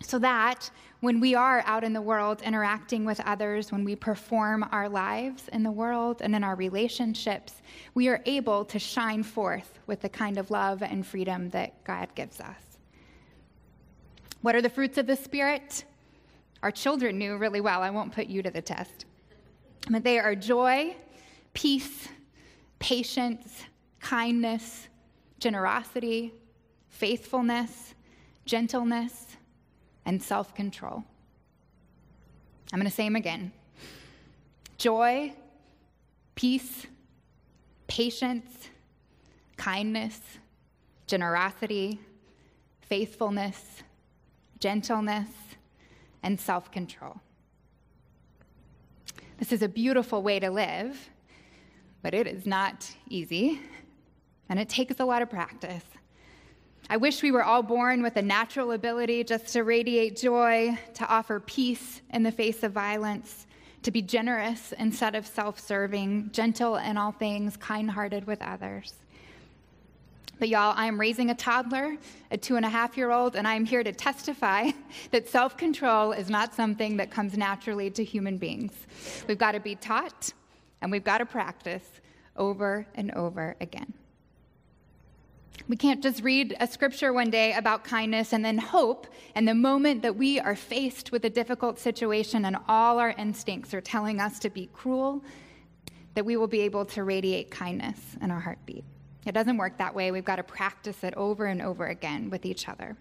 So 0.00 0.18
that 0.20 0.70
when 1.00 1.20
we 1.20 1.34
are 1.34 1.62
out 1.66 1.84
in 1.84 1.92
the 1.92 2.00
world 2.00 2.40
interacting 2.40 3.04
with 3.04 3.20
others, 3.26 3.72
when 3.72 3.84
we 3.84 3.94
perform 3.94 4.66
our 4.72 4.88
lives 4.88 5.50
in 5.52 5.64
the 5.64 5.70
world 5.70 6.22
and 6.22 6.34
in 6.34 6.42
our 6.42 6.56
relationships, 6.56 7.60
we 7.92 8.08
are 8.08 8.22
able 8.24 8.64
to 8.64 8.78
shine 8.78 9.22
forth 9.22 9.80
with 9.86 10.00
the 10.00 10.08
kind 10.08 10.38
of 10.38 10.50
love 10.50 10.82
and 10.82 11.06
freedom 11.06 11.50
that 11.50 11.84
God 11.84 12.08
gives 12.14 12.40
us. 12.40 12.71
What 14.42 14.54
are 14.54 14.62
the 14.62 14.68
fruits 14.68 14.98
of 14.98 15.06
the 15.06 15.16
Spirit? 15.16 15.84
Our 16.62 16.70
children 16.70 17.18
knew 17.18 17.36
really 17.36 17.60
well. 17.60 17.82
I 17.82 17.90
won't 17.90 18.12
put 18.12 18.26
you 18.26 18.42
to 18.42 18.50
the 18.50 18.62
test. 18.62 19.06
But 19.90 20.04
they 20.04 20.18
are 20.18 20.34
joy, 20.34 20.94
peace, 21.54 22.08
patience, 22.78 23.64
kindness, 24.00 24.88
generosity, 25.38 26.32
faithfulness, 26.88 27.94
gentleness 28.44 29.36
and 30.04 30.22
self 30.22 30.54
control. 30.54 31.04
I'm 32.72 32.78
going 32.78 32.88
to 32.88 32.94
say 32.94 33.04
them 33.04 33.16
again 33.16 33.52
joy, 34.78 35.32
peace, 36.34 36.86
patience, 37.86 38.68
kindness, 39.56 40.20
generosity, 41.06 42.00
faithfulness, 42.80 43.82
gentleness, 44.62 45.28
and 46.22 46.38
self 46.38 46.70
control. 46.70 47.20
This 49.40 49.50
is 49.50 49.62
a 49.62 49.68
beautiful 49.68 50.22
way 50.22 50.38
to 50.38 50.50
live, 50.50 51.10
but 52.00 52.14
it 52.14 52.28
is 52.28 52.46
not 52.46 52.88
easy, 53.08 53.60
and 54.48 54.60
it 54.60 54.68
takes 54.68 55.00
a 55.00 55.04
lot 55.04 55.20
of 55.20 55.28
practice. 55.28 55.82
I 56.88 56.96
wish 56.96 57.24
we 57.24 57.32
were 57.32 57.42
all 57.42 57.64
born 57.64 58.04
with 58.04 58.14
a 58.14 58.22
natural 58.22 58.70
ability 58.70 59.24
just 59.24 59.48
to 59.54 59.64
radiate 59.64 60.16
joy, 60.16 60.78
to 60.94 61.08
offer 61.08 61.40
peace 61.40 62.00
in 62.10 62.22
the 62.22 62.30
face 62.30 62.62
of 62.62 62.70
violence, 62.70 63.48
to 63.82 63.90
be 63.90 64.00
generous 64.00 64.72
instead 64.78 65.16
of 65.16 65.26
self 65.26 65.58
serving, 65.58 66.30
gentle 66.32 66.76
in 66.76 66.96
all 66.96 67.10
things, 67.10 67.56
kind 67.56 67.90
hearted 67.90 68.28
with 68.28 68.40
others. 68.40 68.94
But 70.38 70.48
y'all, 70.48 70.74
I 70.76 70.86
am 70.86 70.98
raising 70.98 71.30
a 71.30 71.34
toddler, 71.34 71.96
a 72.30 72.36
two 72.36 72.56
and 72.56 72.66
a 72.66 72.68
half 72.68 72.96
year 72.96 73.10
old, 73.10 73.36
and 73.36 73.46
I 73.46 73.54
am 73.54 73.64
here 73.64 73.84
to 73.84 73.92
testify 73.92 74.70
that 75.10 75.28
self 75.28 75.56
control 75.56 76.12
is 76.12 76.28
not 76.28 76.54
something 76.54 76.96
that 76.96 77.10
comes 77.10 77.36
naturally 77.36 77.90
to 77.90 78.04
human 78.04 78.38
beings. 78.38 78.72
We've 79.28 79.38
got 79.38 79.52
to 79.52 79.60
be 79.60 79.74
taught 79.76 80.32
and 80.80 80.90
we've 80.90 81.04
got 81.04 81.18
to 81.18 81.26
practice 81.26 81.84
over 82.36 82.86
and 82.94 83.12
over 83.12 83.56
again. 83.60 83.94
We 85.68 85.76
can't 85.76 86.02
just 86.02 86.22
read 86.24 86.56
a 86.58 86.66
scripture 86.66 87.12
one 87.12 87.30
day 87.30 87.52
about 87.52 87.84
kindness 87.84 88.32
and 88.32 88.44
then 88.44 88.58
hope, 88.58 89.06
and 89.34 89.46
the 89.46 89.54
moment 89.54 90.02
that 90.02 90.16
we 90.16 90.40
are 90.40 90.56
faced 90.56 91.12
with 91.12 91.24
a 91.24 91.30
difficult 91.30 91.78
situation 91.78 92.44
and 92.44 92.56
all 92.66 92.98
our 92.98 93.10
instincts 93.10 93.72
are 93.72 93.80
telling 93.80 94.20
us 94.20 94.38
to 94.40 94.50
be 94.50 94.68
cruel, 94.72 95.22
that 96.14 96.24
we 96.24 96.36
will 96.36 96.48
be 96.48 96.60
able 96.62 96.84
to 96.86 97.04
radiate 97.04 97.50
kindness 97.50 97.98
in 98.20 98.30
our 98.30 98.40
heartbeat. 98.40 98.84
It 99.26 99.32
doesn't 99.32 99.56
work 99.56 99.78
that 99.78 99.94
way. 99.94 100.10
We've 100.10 100.24
got 100.24 100.36
to 100.36 100.42
practice 100.42 101.04
it 101.04 101.14
over 101.16 101.46
and 101.46 101.62
over 101.62 101.86
again 101.86 102.30
with 102.30 102.44
each 102.44 102.68
other. 102.68 102.96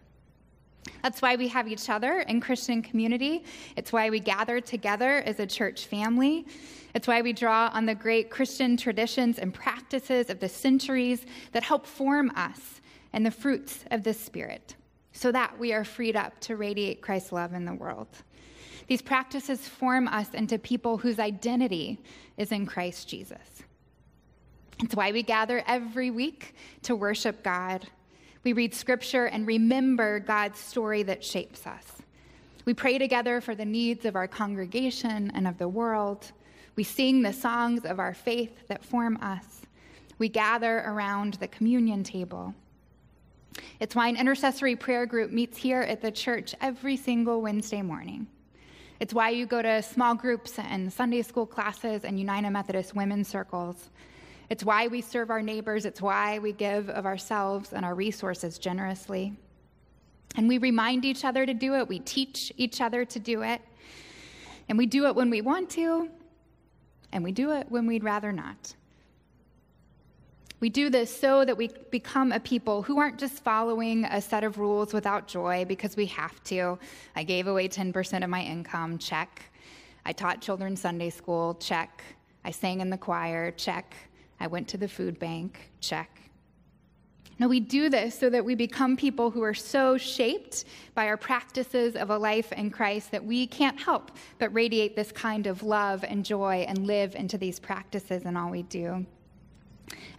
That's 1.03 1.21
why 1.21 1.35
we 1.35 1.47
have 1.47 1.67
each 1.67 1.89
other 1.89 2.21
in 2.21 2.41
Christian 2.41 2.81
community. 2.81 3.43
It's 3.75 3.91
why 3.91 4.09
we 4.09 4.19
gather 4.19 4.59
together 4.59 5.23
as 5.25 5.39
a 5.39 5.45
church 5.45 5.85
family. 5.85 6.45
It's 6.93 7.07
why 7.07 7.21
we 7.21 7.33
draw 7.33 7.69
on 7.73 7.85
the 7.85 7.95
great 7.95 8.29
Christian 8.29 8.77
traditions 8.77 9.39
and 9.39 9.53
practices 9.53 10.29
of 10.29 10.39
the 10.39 10.49
centuries 10.49 11.25
that 11.53 11.63
help 11.63 11.85
form 11.85 12.31
us 12.35 12.81
and 13.13 13.25
the 13.25 13.31
fruits 13.31 13.85
of 13.91 14.03
the 14.03 14.13
Spirit 14.13 14.75
so 15.13 15.31
that 15.31 15.57
we 15.59 15.73
are 15.73 15.83
freed 15.83 16.15
up 16.15 16.39
to 16.41 16.55
radiate 16.55 17.01
Christ's 17.01 17.31
love 17.31 17.53
in 17.53 17.65
the 17.65 17.73
world. 17.73 18.07
These 18.87 19.01
practices 19.01 19.67
form 19.67 20.07
us 20.07 20.33
into 20.33 20.57
people 20.57 20.97
whose 20.97 21.19
identity 21.19 21.99
is 22.37 22.51
in 22.51 22.65
Christ 22.65 23.07
Jesus. 23.07 23.63
It's 24.81 24.95
why 24.95 25.11
we 25.11 25.23
gather 25.23 25.63
every 25.67 26.11
week 26.11 26.55
to 26.83 26.95
worship 26.95 27.43
God 27.43 27.87
we 28.43 28.53
read 28.53 28.73
scripture 28.73 29.25
and 29.25 29.45
remember 29.45 30.19
God's 30.19 30.59
story 30.59 31.03
that 31.03 31.23
shapes 31.23 31.67
us. 31.67 32.01
We 32.65 32.73
pray 32.73 32.97
together 32.97 33.39
for 33.39 33.53
the 33.53 33.65
needs 33.65 34.03
of 34.05 34.15
our 34.15 34.27
congregation 34.27 35.31
and 35.35 35.47
of 35.47 35.59
the 35.59 35.67
world. 35.67 36.31
We 36.75 36.83
sing 36.83 37.21
the 37.21 37.33
songs 37.33 37.85
of 37.85 37.99
our 37.99 38.15
faith 38.15 38.67
that 38.67 38.83
form 38.83 39.17
us. 39.17 39.61
We 40.17 40.27
gather 40.27 40.79
around 40.79 41.35
the 41.35 41.47
communion 41.47 42.03
table. 42.03 42.55
It's 43.79 43.95
why 43.95 44.07
an 44.07 44.17
intercessory 44.17 44.75
prayer 44.75 45.05
group 45.05 45.31
meets 45.31 45.57
here 45.57 45.81
at 45.81 46.01
the 46.01 46.11
church 46.11 46.55
every 46.61 46.97
single 46.97 47.41
Wednesday 47.41 47.83
morning. 47.83 48.25
It's 48.99 49.13
why 49.13 49.29
you 49.29 49.45
go 49.45 49.61
to 49.61 49.83
small 49.83 50.15
groups 50.15 50.57
and 50.57 50.91
Sunday 50.91 51.21
school 51.21 51.45
classes 51.45 52.05
and 52.05 52.19
United 52.19 52.49
Methodist 52.49 52.95
women's 52.95 53.27
circles. 53.27 53.89
It's 54.51 54.65
why 54.65 54.87
we 54.87 54.99
serve 54.99 55.29
our 55.29 55.41
neighbors. 55.41 55.85
It's 55.85 56.01
why 56.01 56.39
we 56.39 56.51
give 56.51 56.89
of 56.89 57.05
ourselves 57.05 57.71
and 57.71 57.85
our 57.85 57.95
resources 57.95 58.59
generously. 58.59 59.33
And 60.35 60.45
we 60.49 60.57
remind 60.57 61.05
each 61.05 61.23
other 61.23 61.45
to 61.45 61.53
do 61.53 61.75
it. 61.75 61.87
We 61.87 61.99
teach 61.99 62.51
each 62.57 62.81
other 62.81 63.05
to 63.05 63.17
do 63.17 63.43
it. 63.43 63.61
And 64.67 64.77
we 64.77 64.87
do 64.87 65.07
it 65.07 65.15
when 65.15 65.29
we 65.29 65.39
want 65.39 65.69
to, 65.71 66.09
and 67.13 67.23
we 67.23 67.31
do 67.31 67.53
it 67.53 67.67
when 67.69 67.87
we'd 67.87 68.03
rather 68.03 68.33
not. 68.33 68.75
We 70.59 70.69
do 70.69 70.89
this 70.89 71.17
so 71.17 71.45
that 71.45 71.55
we 71.55 71.69
become 71.89 72.33
a 72.33 72.39
people 72.41 72.81
who 72.81 72.99
aren't 72.99 73.19
just 73.19 73.43
following 73.45 74.03
a 74.03 74.21
set 74.21 74.43
of 74.43 74.57
rules 74.57 74.93
without 74.93 75.29
joy 75.29 75.63
because 75.65 75.95
we 75.95 76.07
have 76.07 76.43
to. 76.45 76.77
I 77.15 77.23
gave 77.23 77.47
away 77.47 77.69
10% 77.69 78.21
of 78.21 78.29
my 78.29 78.43
income, 78.43 78.97
check. 78.97 79.43
I 80.05 80.11
taught 80.11 80.41
children 80.41 80.75
Sunday 80.75 81.09
school, 81.09 81.55
check. 81.55 82.03
I 82.43 82.51
sang 82.51 82.81
in 82.81 82.89
the 82.89 82.97
choir, 82.97 83.51
check. 83.51 83.95
I 84.41 84.47
went 84.47 84.67
to 84.69 84.77
the 84.77 84.87
food 84.87 85.19
bank, 85.19 85.71
check. 85.81 86.19
Now, 87.37 87.47
we 87.47 87.59
do 87.59 87.89
this 87.89 88.17
so 88.17 88.29
that 88.29 88.43
we 88.43 88.55
become 88.55 88.97
people 88.97 89.29
who 89.29 89.43
are 89.43 89.53
so 89.53 89.97
shaped 89.97 90.65
by 90.95 91.07
our 91.07 91.17
practices 91.17 91.95
of 91.95 92.09
a 92.09 92.17
life 92.17 92.51
in 92.51 92.71
Christ 92.71 93.11
that 93.11 93.23
we 93.23 93.47
can't 93.47 93.79
help 93.79 94.11
but 94.39 94.53
radiate 94.53 94.95
this 94.95 95.11
kind 95.11 95.47
of 95.47 95.63
love 95.63 96.03
and 96.03 96.25
joy 96.25 96.65
and 96.67 96.87
live 96.87 97.15
into 97.15 97.37
these 97.37 97.59
practices 97.59 98.23
in 98.23 98.35
all 98.35 98.49
we 98.49 98.63
do. 98.63 99.05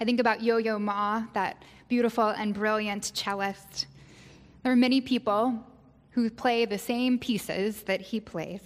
I 0.01 0.05
think 0.05 0.21
about 0.21 0.43
Yo 0.43 0.57
Yo 0.59 0.79
Ma, 0.79 1.25
that 1.33 1.63
beautiful 1.89 2.29
and 2.29 2.55
brilliant 2.55 3.13
cellist. 3.15 3.87
There 4.63 4.73
are 4.73 4.77
many 4.77 5.01
people 5.01 5.65
who 6.11 6.31
play 6.31 6.65
the 6.65 6.79
same 6.79 7.19
pieces 7.19 7.83
that 7.83 8.01
he 8.01 8.21
plays. 8.21 8.61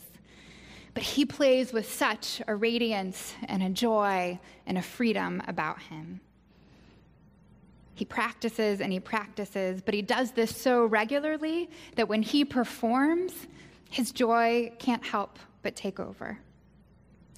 But 0.96 1.02
he 1.02 1.26
plays 1.26 1.74
with 1.74 1.92
such 1.92 2.40
a 2.48 2.56
radiance 2.56 3.34
and 3.48 3.62
a 3.62 3.68
joy 3.68 4.40
and 4.66 4.78
a 4.78 4.82
freedom 4.82 5.42
about 5.46 5.78
him. 5.78 6.22
He 7.94 8.06
practices 8.06 8.80
and 8.80 8.90
he 8.90 8.98
practices, 8.98 9.82
but 9.82 9.92
he 9.92 10.00
does 10.00 10.30
this 10.30 10.56
so 10.56 10.86
regularly 10.86 11.68
that 11.96 12.08
when 12.08 12.22
he 12.22 12.46
performs, 12.46 13.34
his 13.90 14.10
joy 14.10 14.72
can't 14.78 15.04
help 15.04 15.38
but 15.62 15.76
take 15.76 16.00
over. 16.00 16.38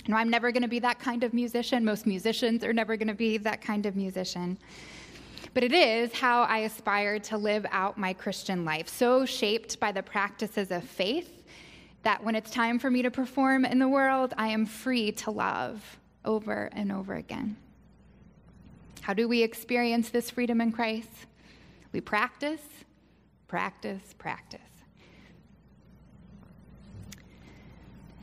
No, 0.06 0.14
I'm 0.14 0.30
never 0.30 0.52
going 0.52 0.62
to 0.62 0.68
be 0.68 0.78
that 0.78 1.00
kind 1.00 1.24
of 1.24 1.34
musician. 1.34 1.84
Most 1.84 2.06
musicians 2.06 2.62
are 2.62 2.72
never 2.72 2.96
going 2.96 3.08
to 3.08 3.14
be 3.14 3.38
that 3.38 3.60
kind 3.60 3.86
of 3.86 3.96
musician. 3.96 4.56
But 5.52 5.64
it 5.64 5.72
is 5.72 6.12
how 6.12 6.42
I 6.42 6.58
aspire 6.58 7.18
to 7.18 7.36
live 7.36 7.66
out 7.72 7.98
my 7.98 8.12
Christian 8.12 8.64
life, 8.64 8.88
so 8.88 9.26
shaped 9.26 9.80
by 9.80 9.90
the 9.90 10.04
practices 10.04 10.70
of 10.70 10.84
faith 10.84 11.37
that 12.08 12.24
when 12.24 12.34
it's 12.34 12.50
time 12.50 12.78
for 12.78 12.90
me 12.90 13.02
to 13.02 13.10
perform 13.10 13.66
in 13.66 13.78
the 13.78 13.86
world, 13.86 14.32
I 14.38 14.48
am 14.48 14.64
free 14.64 15.12
to 15.12 15.30
love 15.30 15.98
over 16.24 16.70
and 16.72 16.90
over 16.90 17.12
again. 17.12 17.54
How 19.02 19.12
do 19.12 19.28
we 19.28 19.42
experience 19.42 20.08
this 20.08 20.30
freedom 20.30 20.62
in 20.62 20.72
Christ? 20.72 21.10
We 21.92 22.00
practice, 22.00 22.62
practice, 23.46 24.14
practice. 24.16 24.60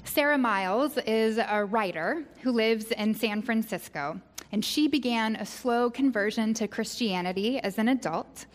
Sara 0.04 0.40
Miles 0.40 0.98
is 1.06 1.38
a 1.38 1.64
writer 1.64 2.24
who 2.42 2.54
lives 2.54 2.86
in 2.90 3.14
San 3.14 3.44
Francisco, 3.44 4.20
and 4.52 4.66
she 4.66 4.88
began 4.88 5.36
a 5.36 5.46
slow 5.46 5.92
conversion 5.92 6.56
to 6.56 6.68
Christianity 6.68 7.60
as 7.60 7.78
an 7.78 7.90
adult. 7.90 8.48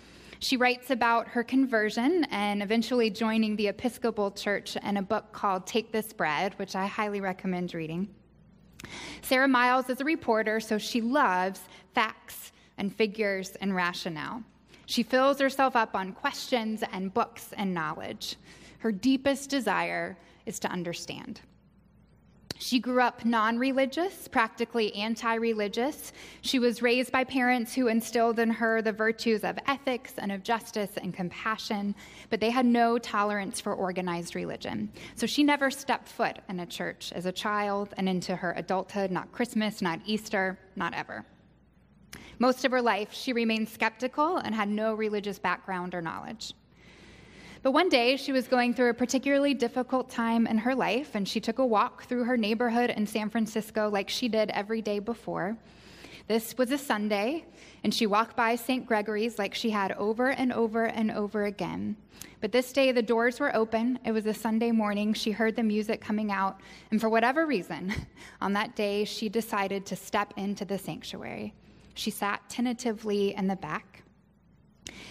She 0.43 0.57
writes 0.57 0.91
about 0.91 1.29
her 1.29 1.45
conversion 1.45 2.25
and 2.31 2.63
eventually 2.63 3.11
joining 3.11 3.57
the 3.57 3.69
Episcopal 3.69 4.31
Church 4.31 4.75
in 4.75 4.97
a 4.97 5.03
book 5.03 5.33
called 5.33 5.67
Take 5.67 5.93
This 5.93 6.15
Bread, 6.15 6.59
which 6.59 6.75
I 6.75 6.87
highly 6.87 7.21
recommend 7.21 7.75
reading. 7.75 8.09
Sara 9.21 9.47
Miles 9.47 9.91
is 9.91 10.01
a 10.01 10.05
reporter, 10.05 10.59
so 10.59 10.79
she 10.79 11.03
loves 11.03 11.61
facts 11.95 12.53
and 12.79 12.95
figures 12.97 13.51
and 13.61 13.77
rationale. 13.77 14.43
She 14.87 15.03
fills 15.03 15.39
herself 15.39 15.77
up 15.77 15.95
on 15.95 16.13
questions 16.13 16.83
and 16.91 17.13
books 17.13 17.53
and 17.59 17.75
knowledge. 17.75 18.37
Her 18.79 18.93
deepest 18.93 19.51
desire 19.51 20.17
is 20.47 20.59
to 20.61 20.69
understand. 20.69 21.43
She 22.63 22.79
grew 22.79 23.01
up 23.01 23.25
non 23.25 23.59
religious, 23.59 24.29
practically 24.29 24.95
anti 24.95 25.35
religious. 25.35 26.13
She 26.43 26.59
was 26.59 26.83
raised 26.83 27.11
by 27.11 27.25
parents 27.25 27.75
who 27.75 27.89
instilled 27.89 28.39
in 28.39 28.51
her 28.51 28.83
the 28.83 28.93
virtues 28.93 29.45
of 29.45 29.59
ethics 29.67 30.13
and 30.19 30.31
of 30.31 30.43
justice 30.43 30.91
and 30.99 31.15
compassion, 31.15 31.95
but 32.29 32.39
they 32.39 32.51
had 32.51 32.67
no 32.67 32.99
tolerance 32.99 33.63
for 33.63 33.73
organized 33.73 34.35
religion. 34.35 34.93
So 35.15 35.27
she 35.27 35.43
never 35.43 35.71
stepped 35.71 36.07
foot 36.07 36.41
in 36.51 36.61
a 36.61 36.67
church 36.67 37.13
as 37.15 37.25
a 37.25 37.33
child 37.33 37.95
and 37.97 38.07
into 38.07 38.37
her 38.37 38.53
adulthood, 38.53 39.11
not 39.11 39.33
Christmas, 39.33 39.81
not 39.81 40.01
Easter, 40.05 40.59
not 40.77 40.93
ever. 40.93 41.25
Most 42.39 42.67
of 42.67 42.73
her 42.73 42.83
life, 42.83 43.11
she 43.11 43.33
remained 43.33 43.71
skeptical 43.71 44.37
and 44.37 44.55
had 44.55 44.69
no 44.69 44.93
religious 44.93 45.39
background 45.39 45.95
or 45.95 46.03
knowledge. 46.03 46.53
But 47.63 47.73
one 47.73 47.91
day, 47.91 48.17
she 48.17 48.33
was 48.33 48.49
going 48.49 48.73
through 48.73 48.89
a 48.89 48.95
particularly 48.95 49.53
difficult 49.53 50.09
time 50.09 50.47
in 50.47 50.57
her 50.59 50.75
life, 50.75 51.15
and 51.15 51.29
she 51.29 51.41
took 51.41 51.59
a 51.59 51.67
walk 51.67 52.05
through 52.05 52.25
her 52.25 52.39
neighborhood 52.39 52.89
in 52.89 53.07
San 53.07 53.29
Francisco 53.29 53.91
like 53.91 54.09
she 54.09 54.29
did 54.29 54.49
every 54.51 54.81
day 54.81 54.99
before. 54.99 55.59
This 56.27 56.57
was 56.57 56.71
a 56.71 56.79
Sunday, 56.79 57.45
and 57.85 57.93
she 57.93 58.07
walked 58.07 58.35
by 58.35 58.57
St. 58.57 58.87
Gregory's 58.87 59.39
like 59.39 59.55
she 59.55 59.69
had 59.69 59.93
over 59.93 60.31
and 60.31 60.55
over 60.55 60.85
and 60.87 61.11
over 61.11 61.45
again. 61.45 61.97
But 62.41 62.53
this 62.53 62.73
day, 62.73 62.93
the 62.93 63.03
doors 63.03 63.39
were 63.39 63.55
open. 63.55 63.99
It 64.07 64.13
was 64.13 64.25
a 64.25 64.33
Sunday 64.33 64.71
morning. 64.71 65.13
She 65.13 65.31
heard 65.31 65.55
the 65.55 65.63
music 65.63 66.01
coming 66.01 66.33
out, 66.33 66.61
and 66.91 66.99
for 66.99 67.11
whatever 67.11 67.47
reason, 67.47 67.93
on 68.41 68.55
that 68.55 68.75
day, 68.75 69.05
she 69.05 69.29
decided 69.29 69.85
to 69.87 69.97
step 69.97 70.33
into 70.39 70.65
the 70.65 70.79
sanctuary. 70.79 71.53
She 71.93 72.11
sat 72.11 72.41
tentatively 72.49 73.35
in 73.35 73.49
the 73.49 73.57
back. 73.57 74.03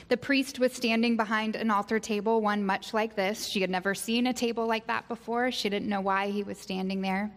The 0.08 0.18
priest 0.18 0.60
was 0.60 0.74
standing 0.74 1.18
behind 1.18 1.56
an 1.56 1.70
altar 1.70 2.00
table, 2.00 2.42
one 2.42 2.66
much 2.66 2.94
like 2.94 3.16
this. 3.16 3.46
She 3.46 3.62
had 3.62 3.70
never 3.70 3.94
seen 3.94 4.28
a 4.28 4.34
table 4.34 4.66
like 4.66 4.88
that 4.88 5.08
before. 5.08 5.52
She 5.52 5.70
didn't 5.70 5.90
know 5.90 6.02
why 6.02 6.32
he 6.32 6.44
was 6.44 6.58
standing 6.58 7.02
there. 7.02 7.32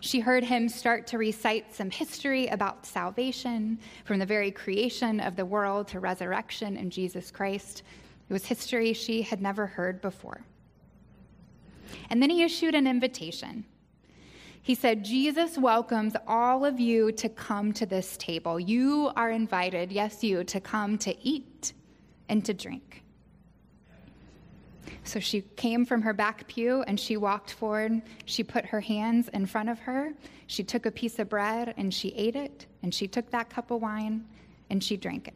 She 0.00 0.20
heard 0.20 0.44
him 0.44 0.68
start 0.68 1.06
to 1.08 1.18
recite 1.18 1.74
some 1.74 1.90
history 1.90 2.46
about 2.48 2.86
salvation 2.86 3.78
from 4.04 4.18
the 4.18 4.26
very 4.26 4.50
creation 4.50 5.20
of 5.20 5.36
the 5.36 5.46
world 5.46 5.88
to 5.88 6.00
resurrection 6.00 6.76
in 6.76 6.90
Jesus 6.90 7.30
Christ. 7.30 7.82
It 8.28 8.32
was 8.32 8.44
history 8.44 8.92
she 8.92 9.22
had 9.22 9.40
never 9.40 9.66
heard 9.66 10.00
before. 10.00 10.42
And 12.10 12.22
then 12.22 12.30
he 12.30 12.42
issued 12.42 12.74
an 12.74 12.86
invitation. 12.86 13.64
He 14.66 14.74
said, 14.74 15.04
Jesus 15.04 15.56
welcomes 15.56 16.14
all 16.26 16.64
of 16.64 16.80
you 16.80 17.12
to 17.12 17.28
come 17.28 17.72
to 17.74 17.86
this 17.86 18.16
table. 18.16 18.58
You 18.58 19.12
are 19.14 19.30
invited, 19.30 19.92
yes, 19.92 20.24
you, 20.24 20.42
to 20.42 20.60
come 20.60 20.98
to 20.98 21.16
eat 21.24 21.72
and 22.28 22.44
to 22.44 22.52
drink. 22.52 23.04
So 25.04 25.20
she 25.20 25.42
came 25.42 25.86
from 25.86 26.02
her 26.02 26.12
back 26.12 26.48
pew 26.48 26.82
and 26.88 26.98
she 26.98 27.16
walked 27.16 27.52
forward. 27.52 28.02
She 28.24 28.42
put 28.42 28.66
her 28.66 28.80
hands 28.80 29.28
in 29.32 29.46
front 29.46 29.68
of 29.68 29.78
her. 29.78 30.12
She 30.48 30.64
took 30.64 30.84
a 30.84 30.90
piece 30.90 31.20
of 31.20 31.28
bread 31.28 31.72
and 31.76 31.94
she 31.94 32.08
ate 32.16 32.34
it. 32.34 32.66
And 32.82 32.92
she 32.92 33.06
took 33.06 33.30
that 33.30 33.48
cup 33.48 33.70
of 33.70 33.80
wine 33.80 34.24
and 34.68 34.82
she 34.82 34.96
drank 34.96 35.28
it. 35.28 35.34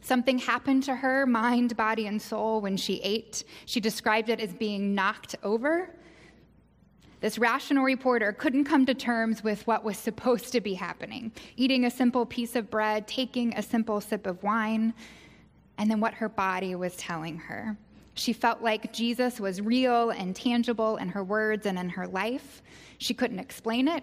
Something 0.00 0.40
happened 0.40 0.82
to 0.82 0.96
her, 0.96 1.24
mind, 1.24 1.76
body, 1.76 2.08
and 2.08 2.20
soul, 2.20 2.60
when 2.60 2.76
she 2.76 2.94
ate. 3.04 3.44
She 3.66 3.78
described 3.78 4.28
it 4.28 4.40
as 4.40 4.52
being 4.52 4.92
knocked 4.92 5.36
over. 5.44 5.90
This 7.20 7.38
rational 7.38 7.82
reporter 7.82 8.32
couldn't 8.32 8.64
come 8.64 8.86
to 8.86 8.94
terms 8.94 9.42
with 9.42 9.66
what 9.66 9.82
was 9.82 9.98
supposed 9.98 10.52
to 10.52 10.60
be 10.60 10.74
happening 10.74 11.32
eating 11.56 11.84
a 11.84 11.90
simple 11.90 12.24
piece 12.24 12.54
of 12.54 12.70
bread, 12.70 13.08
taking 13.08 13.54
a 13.54 13.62
simple 13.62 14.00
sip 14.00 14.26
of 14.26 14.42
wine, 14.42 14.94
and 15.78 15.90
then 15.90 16.00
what 16.00 16.14
her 16.14 16.28
body 16.28 16.74
was 16.74 16.96
telling 16.96 17.38
her. 17.38 17.76
She 18.14 18.32
felt 18.32 18.62
like 18.62 18.92
Jesus 18.92 19.38
was 19.38 19.60
real 19.60 20.10
and 20.10 20.34
tangible 20.34 20.96
in 20.96 21.08
her 21.08 21.22
words 21.22 21.66
and 21.66 21.78
in 21.78 21.88
her 21.90 22.06
life. 22.06 22.62
She 22.98 23.14
couldn't 23.14 23.38
explain 23.38 23.86
it. 23.86 24.02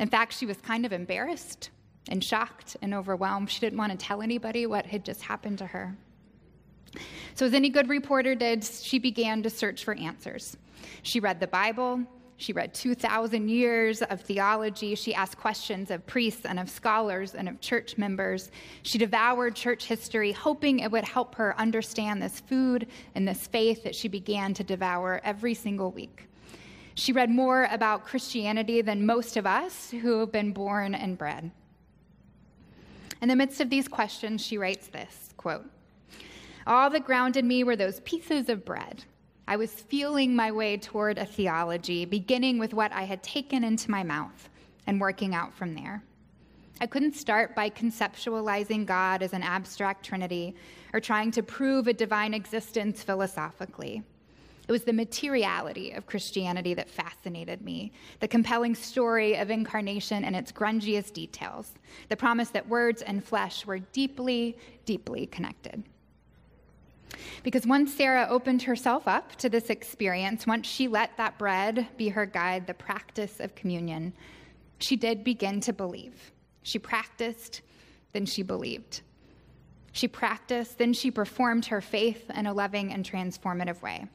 In 0.00 0.08
fact, 0.08 0.34
she 0.34 0.46
was 0.46 0.58
kind 0.58 0.84
of 0.84 0.92
embarrassed 0.92 1.70
and 2.08 2.22
shocked 2.22 2.76
and 2.82 2.94
overwhelmed. 2.94 3.50
She 3.50 3.60
didn't 3.60 3.78
want 3.78 3.92
to 3.92 3.98
tell 3.98 4.22
anybody 4.22 4.66
what 4.66 4.86
had 4.86 5.04
just 5.04 5.22
happened 5.22 5.58
to 5.58 5.66
her. 5.66 5.96
So, 7.34 7.46
as 7.46 7.54
any 7.54 7.68
good 7.68 7.88
reporter 7.88 8.34
did, 8.34 8.64
she 8.64 8.98
began 8.98 9.42
to 9.42 9.50
search 9.50 9.84
for 9.84 9.94
answers. 9.94 10.56
She 11.02 11.20
read 11.20 11.40
the 11.40 11.46
Bible, 11.46 12.02
she 12.38 12.52
read 12.52 12.72
2,000 12.72 13.48
years 13.48 14.00
of 14.00 14.20
theology. 14.20 14.94
She 14.94 15.12
asked 15.12 15.36
questions 15.36 15.90
of 15.90 16.06
priests 16.06 16.46
and 16.46 16.60
of 16.60 16.70
scholars 16.70 17.34
and 17.34 17.48
of 17.48 17.60
church 17.60 17.98
members. 17.98 18.52
She 18.82 18.96
devoured 18.96 19.56
church 19.56 19.86
history, 19.86 20.30
hoping 20.30 20.78
it 20.78 20.90
would 20.92 21.04
help 21.04 21.34
her 21.34 21.58
understand 21.58 22.22
this 22.22 22.38
food 22.38 22.86
and 23.16 23.26
this 23.26 23.48
faith 23.48 23.82
that 23.82 23.94
she 23.96 24.06
began 24.06 24.54
to 24.54 24.62
devour 24.62 25.20
every 25.24 25.52
single 25.52 25.90
week. 25.90 26.28
She 26.94 27.12
read 27.12 27.28
more 27.28 27.68
about 27.72 28.04
Christianity 28.04 28.82
than 28.82 29.04
most 29.04 29.36
of 29.36 29.44
us 29.44 29.90
who 29.90 30.20
have 30.20 30.30
been 30.30 30.52
born 30.52 30.94
and 30.94 31.18
bred. 31.18 31.50
In 33.20 33.28
the 33.28 33.36
midst 33.36 33.60
of 33.60 33.68
these 33.68 33.88
questions, 33.88 34.46
she 34.46 34.58
writes 34.58 34.86
this 34.86 35.30
quote, 35.36 35.68
All 36.68 36.88
that 36.90 37.04
grounded 37.04 37.44
me 37.44 37.64
were 37.64 37.74
those 37.74 37.98
pieces 38.00 38.48
of 38.48 38.64
bread 38.64 39.04
I 39.48 39.56
was 39.56 39.72
feeling 39.72 40.36
my 40.36 40.52
way 40.52 40.76
toward 40.76 41.16
a 41.16 41.24
theology, 41.24 42.04
beginning 42.04 42.58
with 42.58 42.74
what 42.74 42.92
I 42.92 43.04
had 43.04 43.22
taken 43.22 43.64
into 43.64 43.90
my 43.90 44.02
mouth 44.02 44.50
and 44.86 45.00
working 45.00 45.34
out 45.34 45.54
from 45.54 45.74
there. 45.74 46.02
I 46.82 46.86
couldn't 46.86 47.14
start 47.14 47.56
by 47.56 47.70
conceptualizing 47.70 48.84
God 48.84 49.22
as 49.22 49.32
an 49.32 49.42
abstract 49.42 50.04
trinity 50.04 50.54
or 50.92 51.00
trying 51.00 51.30
to 51.30 51.42
prove 51.42 51.88
a 51.88 51.94
divine 51.94 52.34
existence 52.34 53.02
philosophically. 53.02 54.02
It 54.68 54.70
was 54.70 54.84
the 54.84 54.92
materiality 54.92 55.92
of 55.92 56.04
Christianity 56.04 56.74
that 56.74 56.90
fascinated 56.90 57.62
me, 57.62 57.92
the 58.20 58.28
compelling 58.28 58.74
story 58.74 59.38
of 59.38 59.48
incarnation 59.48 60.24
and 60.24 60.36
its 60.36 60.52
grungiest 60.52 61.14
details, 61.14 61.72
the 62.10 62.16
promise 62.16 62.50
that 62.50 62.68
words 62.68 63.00
and 63.00 63.24
flesh 63.24 63.64
were 63.64 63.78
deeply, 63.78 64.58
deeply 64.84 65.24
connected. 65.24 65.84
Because 67.42 67.66
once 67.66 67.94
Sara 67.94 68.26
opened 68.28 68.62
herself 68.62 69.08
up 69.08 69.36
to 69.36 69.48
this 69.48 69.70
experience, 69.70 70.46
once 70.46 70.66
she 70.66 70.88
let 70.88 71.16
that 71.16 71.38
bread 71.38 71.88
be 71.96 72.08
her 72.10 72.26
guide, 72.26 72.66
the 72.66 72.74
practice 72.74 73.40
of 73.40 73.54
communion, 73.54 74.12
she 74.78 74.96
did 74.96 75.24
begin 75.24 75.60
to 75.62 75.72
believe. 75.72 76.32
She 76.62 76.78
practiced, 76.78 77.62
then 78.12 78.26
she 78.26 78.42
believed. 78.42 79.02
She 79.92 80.06
practiced, 80.06 80.78
then 80.78 80.92
she 80.92 81.10
performed 81.10 81.66
her 81.66 81.80
faith 81.80 82.30
in 82.34 82.46
a 82.46 82.52
loving 82.52 82.92
and 82.92 83.04
transformative 83.04 83.82
way. 83.82 84.06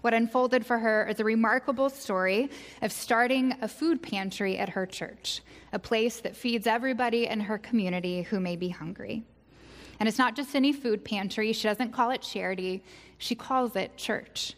What 0.00 0.14
unfolded 0.14 0.64
for 0.64 0.78
her 0.78 1.06
is 1.08 1.20
a 1.20 1.24
remarkable 1.24 1.90
story 1.90 2.50
of 2.82 2.92
starting 2.92 3.54
a 3.60 3.68
food 3.68 4.02
pantry 4.02 4.56
at 4.58 4.70
her 4.70 4.86
church, 4.86 5.42
a 5.72 5.78
place 5.78 6.20
that 6.20 6.36
feeds 6.36 6.66
everybody 6.66 7.26
in 7.26 7.40
her 7.40 7.58
community 7.58 8.22
who 8.22 8.40
may 8.40 8.56
be 8.56 8.68
hungry. 8.68 9.24
And 10.00 10.08
it's 10.08 10.18
not 10.18 10.36
just 10.36 10.54
any 10.54 10.72
food 10.72 11.04
pantry. 11.04 11.52
She 11.52 11.68
doesn't 11.68 11.92
call 11.92 12.10
it 12.10 12.22
charity, 12.22 12.82
she 13.18 13.34
calls 13.34 13.76
it 13.76 13.96
church. 13.96 14.54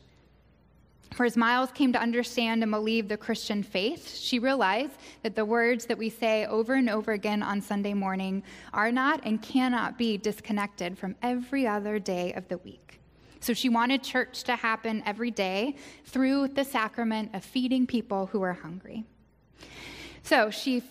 For 1.14 1.24
as 1.24 1.36
Miles 1.36 1.70
came 1.72 1.92
to 1.94 2.00
understand 2.00 2.62
and 2.62 2.70
believe 2.70 3.08
the 3.08 3.16
Christian 3.16 3.62
faith, 3.62 4.14
she 4.14 4.38
realized 4.38 4.92
that 5.22 5.34
the 5.34 5.44
words 5.44 5.86
that 5.86 5.96
we 5.96 6.10
say 6.10 6.44
over 6.46 6.74
and 6.74 6.90
over 6.90 7.12
again 7.12 7.42
on 7.42 7.62
Sunday 7.62 7.94
morning 7.94 8.42
are 8.74 8.92
not 8.92 9.20
and 9.24 9.40
cannot 9.40 9.96
be 9.96 10.18
disconnected 10.18 10.98
from 10.98 11.14
every 11.22 11.66
other 11.66 11.98
day 11.98 12.34
of 12.34 12.46
the 12.48 12.58
week. 12.58 13.00
So 13.40 13.54
she 13.54 13.68
wanted 13.68 14.02
church 14.02 14.42
to 14.44 14.56
happen 14.56 15.02
every 15.06 15.30
day 15.30 15.76
through 16.04 16.48
the 16.48 16.64
sacrament 16.64 17.34
of 17.34 17.44
feeding 17.44 17.86
people 17.86 18.26
who 18.26 18.42
are 18.42 18.52
hungry. 18.52 19.04
So 20.22 20.50
she 20.50 20.82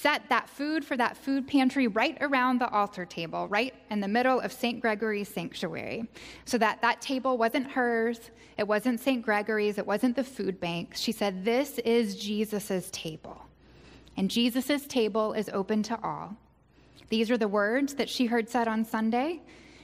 set 0.00 0.28
that 0.28 0.48
food 0.48 0.84
for 0.84 0.96
that 0.96 1.16
food 1.16 1.46
pantry 1.46 1.88
right 1.88 2.16
around 2.20 2.60
the 2.60 2.68
altar 2.70 3.04
table, 3.04 3.48
right 3.48 3.74
in 3.90 4.00
the 4.00 4.08
middle 4.08 4.40
of 4.40 4.52
St. 4.52 4.80
Gregory's 4.80 5.28
sanctuary, 5.28 6.08
so 6.44 6.56
that 6.58 6.80
that 6.82 7.00
table 7.00 7.36
wasn't 7.36 7.70
hers, 7.70 8.30
it 8.56 8.66
wasn't 8.66 9.00
St. 9.00 9.22
Gregory's, 9.22 9.78
it 9.78 9.86
wasn't 9.86 10.14
the 10.14 10.24
food 10.24 10.60
bank. 10.60 10.92
She 10.94 11.12
said, 11.12 11.44
This 11.44 11.78
is 11.80 12.16
Jesus' 12.16 12.88
table. 12.92 13.42
And 14.16 14.30
Jesus' 14.30 14.86
table 14.86 15.32
is 15.32 15.48
open 15.52 15.82
to 15.84 15.98
all. 16.02 16.36
These 17.08 17.30
are 17.30 17.38
the 17.38 17.48
words 17.48 17.94
that 17.94 18.08
she 18.08 18.26
heard 18.26 18.48
said 18.48 18.68
on 18.68 18.84
Sunday. 18.84 19.42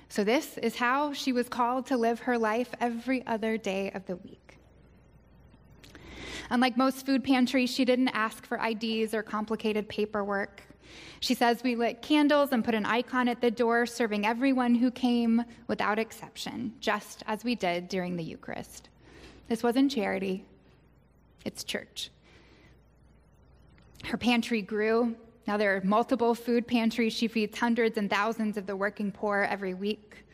So, 0.09 0.23
this 0.23 0.59
is 0.59 0.77
how 0.77 1.13
she 1.13 1.33
was 1.33 1.49
called 1.49 1.87
to 1.87 1.97
live 1.97 2.21
her 2.21 2.39
life 2.39 2.69
every 2.81 3.27
other 3.27 3.57
day 3.57 3.91
of 3.93 4.07
the 4.07 4.17
week. 4.17 4.54
Unlike 6.51 6.77
most 6.77 7.07
food 7.07 7.25
pantries, 7.25 7.71
she 7.71 7.85
didn't 7.85 8.09
ask 8.09 8.47
for 8.47 8.59
IDs 8.59 9.15
or 9.15 9.23
complicated 9.23 9.89
paperwork. 9.89 10.63
She 11.21 11.35
says 11.35 11.63
we 11.63 11.77
lit 11.77 12.03
candles 12.03 12.53
and 12.53 12.65
put 12.65 12.75
an 12.75 12.87
icon 12.87 13.29
at 13.29 13.41
the 13.41 13.51
door, 13.51 13.87
serving 13.87 14.27
everyone 14.27 14.75
who 14.75 14.91
came 14.91 15.45
without 15.67 15.99
exception, 15.99 16.75
just 16.81 17.23
as 17.27 17.45
we 17.45 17.55
did 17.55 17.89
during 17.89 18.17
the 18.17 18.23
Eucharist. 18.23 18.89
This 19.49 19.63
wasn't 19.63 19.91
charity, 19.91 20.45
it's 21.45 21.65
church. 21.65 22.11
Her 24.05 24.17
pantry 24.17 24.63
grew. 24.63 25.15
Now 25.47 25.57
there 25.57 25.77
are 25.77 25.81
multiple 25.83 26.35
food 26.35 26.67
pantries. 26.67 27.13
She 27.13 27.29
feeds 27.29 27.59
hundreds 27.59 27.99
and 27.99 28.09
thousands 28.09 28.57
of 28.57 28.67
the 28.67 28.77
working 28.77 29.13
poor 29.13 29.47
every 29.49 29.75
week. 29.75 30.25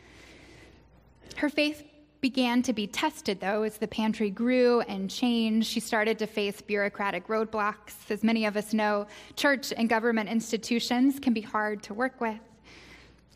Her 1.37 1.49
faith 1.49 1.85
began 2.21 2.63
to 2.63 2.73
be 2.73 2.87
tested, 2.87 3.41
though, 3.41 3.63
as 3.63 3.79
the 3.79 3.89
pantry 3.89 4.31
grew 4.31 4.81
and 4.83 5.11
changed. 5.11 5.67
She 5.67 5.81
started 5.81 6.19
to 6.19 6.27
face 6.27 6.61
bureaucratic 6.61 7.27
roadblocks. 7.29 8.11
As 8.11 8.23
many 8.23 8.45
of 8.45 8.57
us 8.57 8.75
know, 8.75 9.07
church 9.37 9.73
and 9.77 9.89
government 9.89 10.29
institutions 10.29 11.19
can 11.19 11.33
be 11.33 11.41
hard 11.41 11.83
to 11.85 11.95
work 11.95 12.21
with. 12.21 12.39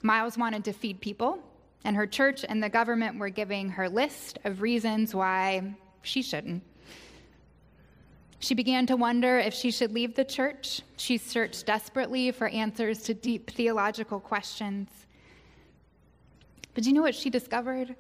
Miles 0.03 0.37
wanted 0.37 0.65
to 0.65 0.73
feed 0.73 1.01
people, 1.01 1.39
and 1.85 1.97
her 1.97 2.07
church 2.07 2.45
and 2.47 2.63
the 2.63 2.69
government 2.69 3.19
were 3.19 3.31
giving 3.31 3.71
her 3.71 3.89
list 3.89 4.39
of 4.45 4.61
reasons 4.61 5.15
why 5.15 5.63
she 6.03 6.21
shouldn't. 6.21 6.63
She 8.39 8.55
began 8.55 8.85
to 8.87 8.97
wonder 8.97 9.39
if 9.39 9.55
she 9.55 9.71
should 9.71 9.93
leave 9.93 10.15
the 10.15 10.25
church. 10.25 10.83
She 10.99 11.17
searched 11.17 11.65
desperately 11.65 12.31
for 12.31 12.49
answers 12.49 13.03
to 13.05 13.15
deep 13.15 13.51
theological 13.51 14.21
questions. 14.21 14.91
But 16.75 16.85
do 16.85 16.91
you 16.91 16.95
know 16.95 17.01
what 17.01 17.15
she 17.15 17.31
discovered? 17.31 17.95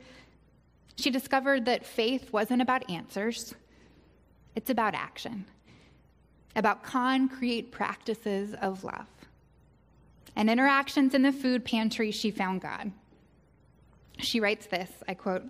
She 0.96 1.11
discovered 1.11 1.64
that 1.64 1.85
faith 1.85 2.33
wasn't 2.33 2.62
about 2.62 2.88
answers, 2.88 3.54
it's 4.54 4.70
about 4.70 4.94
action, 4.94 5.46
about 6.54 6.85
concrete 6.85 7.72
practices 7.72 8.54
of 8.54 8.85
love. 8.85 9.09
And 10.37 10.50
interactions 10.50 11.14
in 11.14 11.22
the 11.22 11.33
food 11.33 11.64
pantry, 11.64 12.11
she 12.11 12.30
found 12.30 12.61
God. 12.61 12.92
She 14.18 14.40
writes 14.40 14.66
this 14.66 14.90
I 15.09 15.14
quote, 15.14 15.44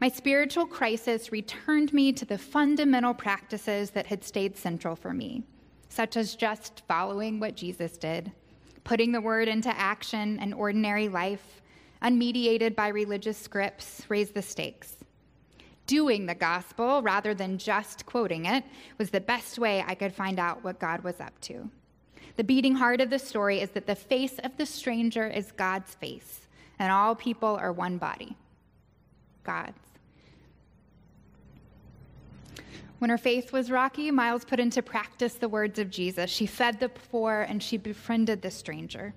My 0.00 0.08
spiritual 0.08 0.66
crisis 0.66 1.32
returned 1.32 1.92
me 1.92 2.12
to 2.12 2.24
the 2.24 2.38
fundamental 2.38 3.14
practices 3.14 3.90
that 3.90 4.06
had 4.06 4.24
stayed 4.24 4.56
central 4.56 4.96
for 4.96 5.12
me, 5.12 5.44
such 5.88 6.16
as 6.16 6.34
just 6.34 6.82
following 6.88 7.40
what 7.40 7.56
Jesus 7.56 7.96
did, 7.96 8.32
putting 8.84 9.12
the 9.12 9.20
word 9.20 9.48
into 9.48 9.68
action 9.68 10.38
and 10.40 10.54
ordinary 10.54 11.08
life, 11.08 11.60
unmediated 12.02 12.74
by 12.74 12.88
religious 12.88 13.38
scripts, 13.38 14.02
raise 14.08 14.30
the 14.30 14.42
stakes. 14.42 14.96
Doing 15.86 16.26
the 16.26 16.34
gospel 16.34 17.02
rather 17.02 17.34
than 17.34 17.58
just 17.58 18.04
quoting 18.06 18.46
it 18.46 18.64
was 18.98 19.10
the 19.10 19.20
best 19.20 19.58
way 19.58 19.82
I 19.86 19.94
could 19.94 20.12
find 20.12 20.38
out 20.38 20.62
what 20.62 20.78
God 20.78 21.02
was 21.02 21.18
up 21.20 21.40
to. 21.42 21.70
The 22.36 22.44
beating 22.44 22.74
heart 22.74 23.00
of 23.00 23.10
the 23.10 23.18
story 23.18 23.60
is 23.60 23.70
that 23.70 23.86
the 23.86 23.94
face 23.94 24.38
of 24.44 24.56
the 24.56 24.66
stranger 24.66 25.26
is 25.26 25.50
God's 25.50 25.94
face, 25.94 26.46
and 26.78 26.92
all 26.92 27.14
people 27.14 27.56
are 27.56 27.72
one 27.72 27.98
body 27.98 28.36
God's. 29.44 29.78
When 32.98 33.10
her 33.10 33.18
faith 33.18 33.52
was 33.52 33.70
rocky, 33.70 34.10
Miles 34.10 34.44
put 34.44 34.60
into 34.60 34.82
practice 34.82 35.34
the 35.34 35.48
words 35.48 35.78
of 35.78 35.88
Jesus. 35.88 36.30
She 36.30 36.46
fed 36.46 36.80
the 36.80 36.88
poor 36.88 37.46
and 37.48 37.62
she 37.62 37.76
befriended 37.76 38.42
the 38.42 38.50
stranger. 38.50 39.14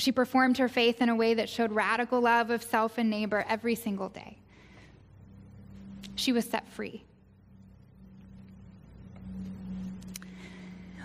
She 0.00 0.12
performed 0.12 0.56
her 0.56 0.68
faith 0.68 1.02
in 1.02 1.10
a 1.10 1.14
way 1.14 1.34
that 1.34 1.50
showed 1.50 1.72
radical 1.72 2.22
love 2.22 2.48
of 2.48 2.62
self 2.62 2.96
and 2.96 3.10
neighbor 3.10 3.44
every 3.46 3.74
single 3.74 4.08
day. 4.08 4.38
She 6.14 6.32
was 6.32 6.48
set 6.48 6.66
free. 6.70 7.04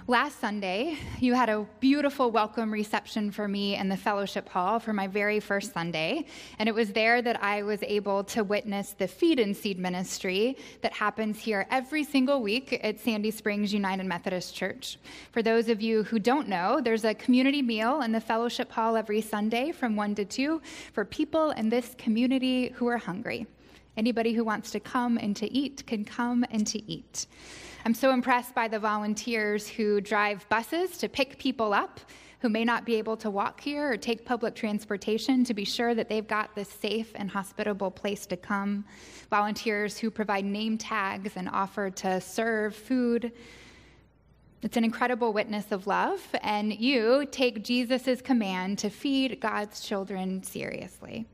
Last 0.08 0.40
Sunday, 0.40 1.00
you 1.20 1.34
had 1.34 1.50
a 1.50 1.66
beautiful 1.80 2.30
welcome 2.30 2.72
reception 2.72 3.32
for 3.32 3.48
me 3.48 3.76
in 3.76 3.90
the 3.90 3.98
fellowship 3.98 4.48
hall 4.48 4.80
for 4.80 4.94
my 4.94 5.08
very 5.08 5.40
first 5.40 5.74
Sunday. 5.74 6.28
And 6.60 6.70
it 6.70 6.76
was 6.76 6.92
there 6.92 7.24
that 7.24 7.42
I 7.42 7.64
was 7.64 7.82
able 7.82 8.24
to 8.26 8.44
witness 8.44 8.92
the 8.92 9.08
Feed 9.08 9.40
and 9.40 9.58
Seed 9.58 9.80
ministry 9.80 10.58
that 10.84 10.94
happens 10.94 11.40
here 11.40 11.66
every 11.72 12.04
single 12.04 12.44
week 12.44 12.80
at 12.84 13.00
Sandy 13.00 13.32
Springs 13.32 13.74
United 13.74 14.06
Methodist 14.06 14.54
Church. 14.54 15.00
For 15.32 15.42
those 15.42 15.70
of 15.70 15.82
you 15.82 16.04
who 16.04 16.20
don't 16.20 16.48
know, 16.48 16.80
there's 16.80 17.04
a 17.04 17.16
community 17.16 17.64
meal 17.64 18.02
in 18.02 18.12
the 18.12 18.22
fellowship 18.22 18.72
hall 18.72 18.96
every 18.96 19.22
Sunday 19.22 19.72
from 19.72 19.96
1 19.96 20.14
to 20.16 20.26
2 20.26 20.62
for 20.94 21.04
people 21.04 21.50
in 21.50 21.70
this 21.70 21.96
community 21.98 22.70
who 22.76 22.86
are 22.86 23.00
hungry. 23.00 23.48
Anybody 23.98 24.34
who 24.34 24.44
wants 24.44 24.70
to 24.70 24.80
come 24.80 25.18
and 25.18 25.36
to 25.38 25.52
eat 25.52 25.88
can 25.88 26.06
come 26.06 26.46
and 26.52 26.68
to 26.68 26.92
eat. 26.92 27.26
I'm 27.86 27.94
so 27.94 28.12
impressed 28.12 28.56
by 28.56 28.68
the 28.68 28.80
volunteers 28.80 29.68
who 29.68 30.02
drive 30.02 30.50
buses 30.50 30.98
to 30.98 31.08
pick 31.08 31.38
people 31.38 31.72
up 31.72 32.00
who 32.40 32.50
may 32.50 32.66
not 32.66 32.84
be 32.84 32.96
able 32.96 33.16
to 33.18 33.30
walk 33.30 33.62
here 33.62 33.92
or 33.92 33.96
take 33.96 34.26
public 34.26 34.56
transportation 34.56 35.44
to 35.44 35.54
be 35.54 35.66
sure 35.66 35.94
that 35.94 36.10
they've 36.10 36.28
got 36.28 36.56
this 36.56 36.70
safe 36.70 37.12
and 37.14 37.30
hospitable 37.30 37.92
place 37.92 38.26
to 38.26 38.38
come. 38.38 38.86
Volunteers 39.30 40.00
who 40.00 40.10
provide 40.10 40.46
name 40.46 40.80
tags 40.80 41.34
and 41.36 41.48
offer 41.50 41.92
to 41.92 42.20
serve 42.20 42.76
food. 42.76 43.32
It's 44.64 44.78
an 44.78 44.84
incredible 44.84 45.32
witness 45.32 45.72
of 45.72 45.86
love, 45.86 46.22
and 46.42 46.74
you 46.74 47.28
take 47.32 47.64
Jesus' 47.64 48.20
command 48.20 48.80
to 48.80 48.90
feed 48.90 49.40
God's 49.40 49.82
children 49.82 50.42
seriously. 50.42 51.28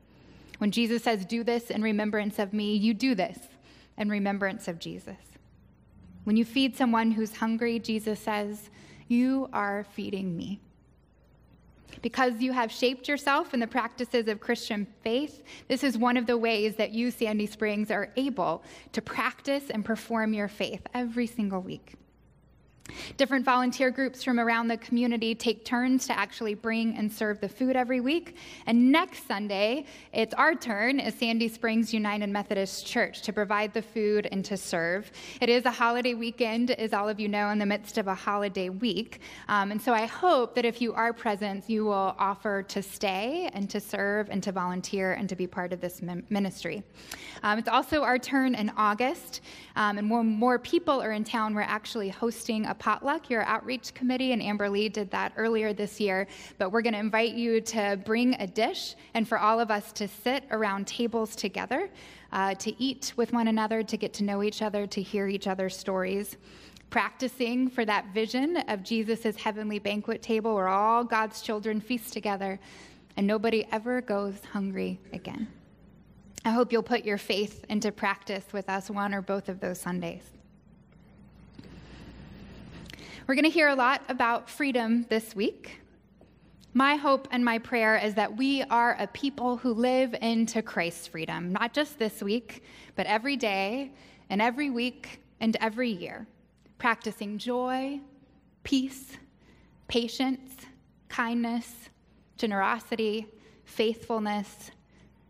When 0.58 0.70
Jesus 0.70 1.02
says, 1.02 1.24
Do 1.24 1.44
this 1.44 1.70
in 1.70 1.82
remembrance 1.82 2.38
of 2.38 2.52
me, 2.52 2.76
you 2.76 2.92
do 2.92 3.14
this 3.14 3.38
in 3.96 4.10
remembrance 4.10 4.68
of 4.68 4.78
Jesus. 4.78 5.31
When 6.24 6.36
you 6.36 6.44
feed 6.44 6.76
someone 6.76 7.10
who's 7.10 7.36
hungry, 7.36 7.78
Jesus 7.78 8.20
says, 8.20 8.70
You 9.08 9.48
are 9.52 9.84
feeding 9.92 10.36
me. 10.36 10.60
Because 12.00 12.40
you 12.40 12.52
have 12.52 12.72
shaped 12.72 13.06
yourself 13.06 13.54
in 13.54 13.60
the 13.60 13.66
practices 13.66 14.26
of 14.28 14.40
Christian 14.40 14.86
faith, 15.02 15.42
this 15.68 15.84
is 15.84 15.98
one 15.98 16.16
of 16.16 16.26
the 16.26 16.38
ways 16.38 16.76
that 16.76 16.90
you, 16.90 17.10
Sandy 17.10 17.46
Springs, 17.46 17.90
are 17.90 18.12
able 18.16 18.64
to 18.92 19.02
practice 19.02 19.64
and 19.70 19.84
perform 19.84 20.32
your 20.32 20.48
faith 20.48 20.82
every 20.94 21.26
single 21.26 21.60
week. 21.60 21.94
Different 23.16 23.44
volunteer 23.44 23.90
groups 23.90 24.22
from 24.22 24.40
around 24.40 24.68
the 24.68 24.76
community 24.76 25.34
take 25.34 25.64
turns 25.64 26.06
to 26.06 26.18
actually 26.18 26.54
bring 26.54 26.96
and 26.96 27.10
serve 27.10 27.40
the 27.40 27.48
food 27.48 27.76
every 27.76 28.00
week. 28.00 28.36
And 28.66 28.90
next 28.90 29.26
Sunday, 29.26 29.86
it's 30.12 30.34
our 30.34 30.54
turn 30.54 31.00
as 31.00 31.14
Sandy 31.14 31.48
Springs 31.48 31.94
United 31.94 32.28
Methodist 32.28 32.86
Church 32.86 33.22
to 33.22 33.32
provide 33.32 33.72
the 33.72 33.82
food 33.82 34.28
and 34.32 34.44
to 34.44 34.56
serve. 34.56 35.10
It 35.40 35.48
is 35.48 35.64
a 35.64 35.70
holiday 35.70 36.14
weekend, 36.14 36.72
as 36.72 36.92
all 36.92 37.08
of 37.08 37.20
you 37.20 37.28
know, 37.28 37.50
in 37.50 37.58
the 37.58 37.66
midst 37.66 37.98
of 37.98 38.08
a 38.08 38.14
holiday 38.14 38.68
week. 38.68 39.20
Um, 39.48 39.70
and 39.70 39.80
so 39.80 39.92
I 39.92 40.06
hope 40.06 40.54
that 40.54 40.64
if 40.64 40.80
you 40.80 40.92
are 40.92 41.12
present, 41.12 41.68
you 41.68 41.84
will 41.84 42.14
offer 42.18 42.62
to 42.64 42.82
stay 42.82 43.48
and 43.52 43.70
to 43.70 43.80
serve 43.80 44.28
and 44.30 44.42
to 44.42 44.52
volunteer 44.52 45.12
and 45.12 45.28
to 45.28 45.36
be 45.36 45.46
part 45.46 45.72
of 45.72 45.80
this 45.80 46.02
ministry. 46.30 46.82
Um, 47.42 47.58
it's 47.58 47.68
also 47.68 48.02
our 48.02 48.18
turn 48.18 48.54
in 48.54 48.70
August. 48.76 49.40
Um, 49.76 49.98
and 49.98 50.10
when 50.10 50.26
more 50.26 50.58
people 50.58 51.00
are 51.00 51.12
in 51.12 51.24
town, 51.24 51.54
we're 51.54 51.62
actually 51.62 52.08
hosting 52.08 52.66
a 52.72 52.74
potluck. 52.74 53.28
Your 53.28 53.44
outreach 53.44 53.92
committee 53.92 54.32
and 54.32 54.42
Amber 54.42 54.68
Lee 54.68 54.88
did 54.88 55.10
that 55.10 55.32
earlier 55.36 55.74
this 55.74 56.00
year. 56.00 56.26
But 56.56 56.72
we're 56.72 56.80
going 56.80 56.94
to 56.94 56.98
invite 56.98 57.34
you 57.34 57.60
to 57.60 58.00
bring 58.04 58.34
a 58.40 58.46
dish 58.46 58.96
and 59.12 59.28
for 59.28 59.38
all 59.38 59.60
of 59.60 59.70
us 59.70 59.92
to 59.92 60.08
sit 60.08 60.44
around 60.50 60.86
tables 60.86 61.36
together, 61.36 61.90
uh, 62.32 62.54
to 62.54 62.82
eat 62.82 63.12
with 63.16 63.32
one 63.32 63.48
another, 63.48 63.82
to 63.82 63.96
get 63.98 64.14
to 64.14 64.24
know 64.24 64.42
each 64.42 64.62
other, 64.62 64.86
to 64.86 65.02
hear 65.02 65.28
each 65.28 65.46
other's 65.46 65.76
stories 65.76 66.38
practicing 66.88 67.70
for 67.70 67.86
that 67.86 68.12
vision 68.12 68.58
of 68.68 68.82
Jesus' 68.82 69.34
heavenly 69.36 69.78
banquet 69.78 70.20
table 70.20 70.54
where 70.54 70.68
all 70.68 71.02
God's 71.02 71.40
children 71.40 71.80
feast 71.80 72.12
together 72.12 72.60
and 73.16 73.26
nobody 73.26 73.66
ever 73.72 74.02
goes 74.02 74.34
hungry 74.52 75.00
again. 75.12 75.48
I 76.44 76.50
hope 76.50 76.70
you'll 76.70 76.82
put 76.82 77.04
your 77.04 77.18
faith 77.18 77.64
into 77.70 77.92
practice 77.92 78.44
with 78.52 78.68
us 78.68 78.90
one 78.90 79.14
or 79.14 79.22
both 79.22 79.48
of 79.48 79.58
those 79.60 79.80
Sundays. 79.80 80.24
We're 83.28 83.36
going 83.36 83.44
to 83.44 83.50
hear 83.50 83.68
a 83.68 83.74
lot 83.76 84.02
about 84.08 84.50
freedom 84.50 85.06
this 85.08 85.36
week. 85.36 85.80
My 86.74 86.96
hope 86.96 87.28
and 87.30 87.44
my 87.44 87.58
prayer 87.58 87.96
is 87.96 88.14
that 88.14 88.36
we 88.36 88.62
are 88.64 88.96
a 88.98 89.06
people 89.06 89.56
who 89.58 89.74
live 89.74 90.16
into 90.20 90.60
Christ's 90.60 91.06
freedom, 91.06 91.52
not 91.52 91.72
just 91.72 92.00
this 92.00 92.20
week, 92.20 92.64
but 92.96 93.06
every 93.06 93.36
day 93.36 93.92
and 94.28 94.42
every 94.42 94.70
week 94.70 95.20
and 95.38 95.56
every 95.60 95.90
year, 95.90 96.26
practicing 96.78 97.38
joy, 97.38 98.00
peace, 98.64 99.16
patience, 99.86 100.56
kindness, 101.08 101.90
generosity, 102.36 103.28
faithfulness, 103.64 104.72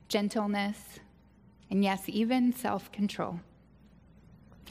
gentleness, 0.09 0.79
and 1.71 1.85
yes, 1.85 2.05
even 2.07 2.55
self 2.55 2.91
control. 2.91 3.41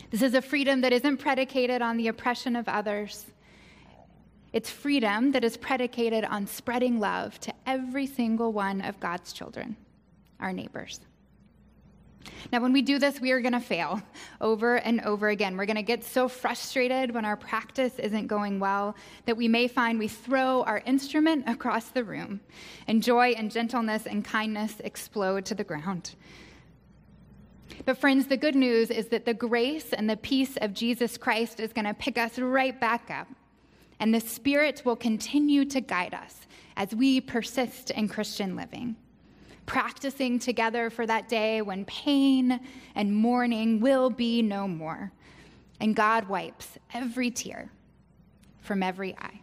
This 0.10 0.22
is 0.22 0.34
a 0.34 0.42
freedom 0.42 0.82
that 0.82 0.94
isn't 0.94 1.18
predicated 1.18 1.82
on 1.82 1.98
the 1.98 2.08
oppression 2.08 2.56
of 2.56 2.68
others. 2.68 3.26
It's 4.54 4.70
freedom 4.70 5.32
that 5.32 5.44
is 5.44 5.56
predicated 5.56 6.26
on 6.26 6.48
spreading 6.48 7.00
love 7.00 7.40
to 7.42 7.54
every 7.66 8.06
single 8.06 8.52
one 8.52 8.82
of 8.82 9.00
God's 9.00 9.32
children, 9.32 9.78
our 10.40 10.52
neighbors. 10.52 11.00
Now, 12.52 12.60
when 12.60 12.74
we 12.74 12.82
do 12.82 13.00
this, 13.00 13.20
we 13.20 13.32
are 13.32 13.42
going 13.42 13.54
to 13.54 13.60
fail 13.60 14.02
over 14.40 14.76
and 14.76 15.02
over 15.02 15.30
again. 15.30 15.58
We're 15.58 15.66
going 15.66 15.76
to 15.78 15.82
get 15.82 16.04
so 16.04 16.28
frustrated 16.28 17.14
when 17.14 17.26
our 17.26 17.38
practice 17.38 17.98
isn't 17.98 18.28
going 18.28 18.60
well 18.60 18.96
that 19.26 19.38
we 19.38 19.48
may 19.48 19.68
find 19.68 19.98
we 19.98 20.08
throw 20.08 20.64
our 20.64 20.80
instrument 20.86 21.46
across 21.48 21.90
the 21.90 22.04
room, 22.04 22.42
and 22.88 23.02
joy 23.02 23.30
and 23.32 23.50
gentleness 23.50 24.06
and 24.06 24.26
kindness 24.26 24.82
explode 24.84 25.46
to 25.46 25.56
the 25.56 25.64
ground. 25.64 26.16
But, 27.86 27.98
friends, 27.98 28.28
the 28.28 28.38
good 28.38 28.56
news 28.56 28.90
is 28.90 29.08
that 29.08 29.26
the 29.26 29.34
grace 29.34 29.94
and 29.94 30.10
the 30.10 30.18
peace 30.18 30.58
of 30.62 30.74
Jesus 30.74 31.18
Christ 31.18 31.60
is 31.60 31.74
going 31.74 31.86
to 31.86 31.94
pick 31.94 32.18
us 32.18 32.38
right 32.38 32.80
back 32.80 33.10
up, 33.10 33.28
and 34.00 34.14
the 34.14 34.20
Spirit 34.20 34.84
will 34.86 34.96
continue 34.96 35.66
to 35.66 35.82
guide 35.82 36.14
us 36.14 36.48
as 36.78 36.94
we 36.96 37.22
persist 37.22 37.92
in 37.92 38.08
Christian 38.08 38.56
living 38.56 38.96
practicing 39.66 40.38
together 40.38 40.90
for 40.90 41.06
that 41.06 41.30
day 41.30 41.62
when 41.62 41.86
pain 41.86 42.60
and 42.96 43.16
mourning 43.16 43.80
will 43.80 44.10
be 44.10 44.42
no 44.42 44.68
more. 44.68 45.12
And 45.80 45.96
God 45.96 46.28
wipes 46.28 46.78
every 46.94 47.32
tear 47.32 47.72
from 48.60 48.84
every 48.84 49.18
eye. 49.18 49.40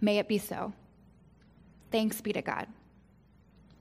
May 0.00 0.18
it 0.18 0.26
be 0.26 0.38
so. 0.38 0.72
Thanks 1.90 2.20
be 2.20 2.32
to 2.32 2.42
God. 2.42 2.66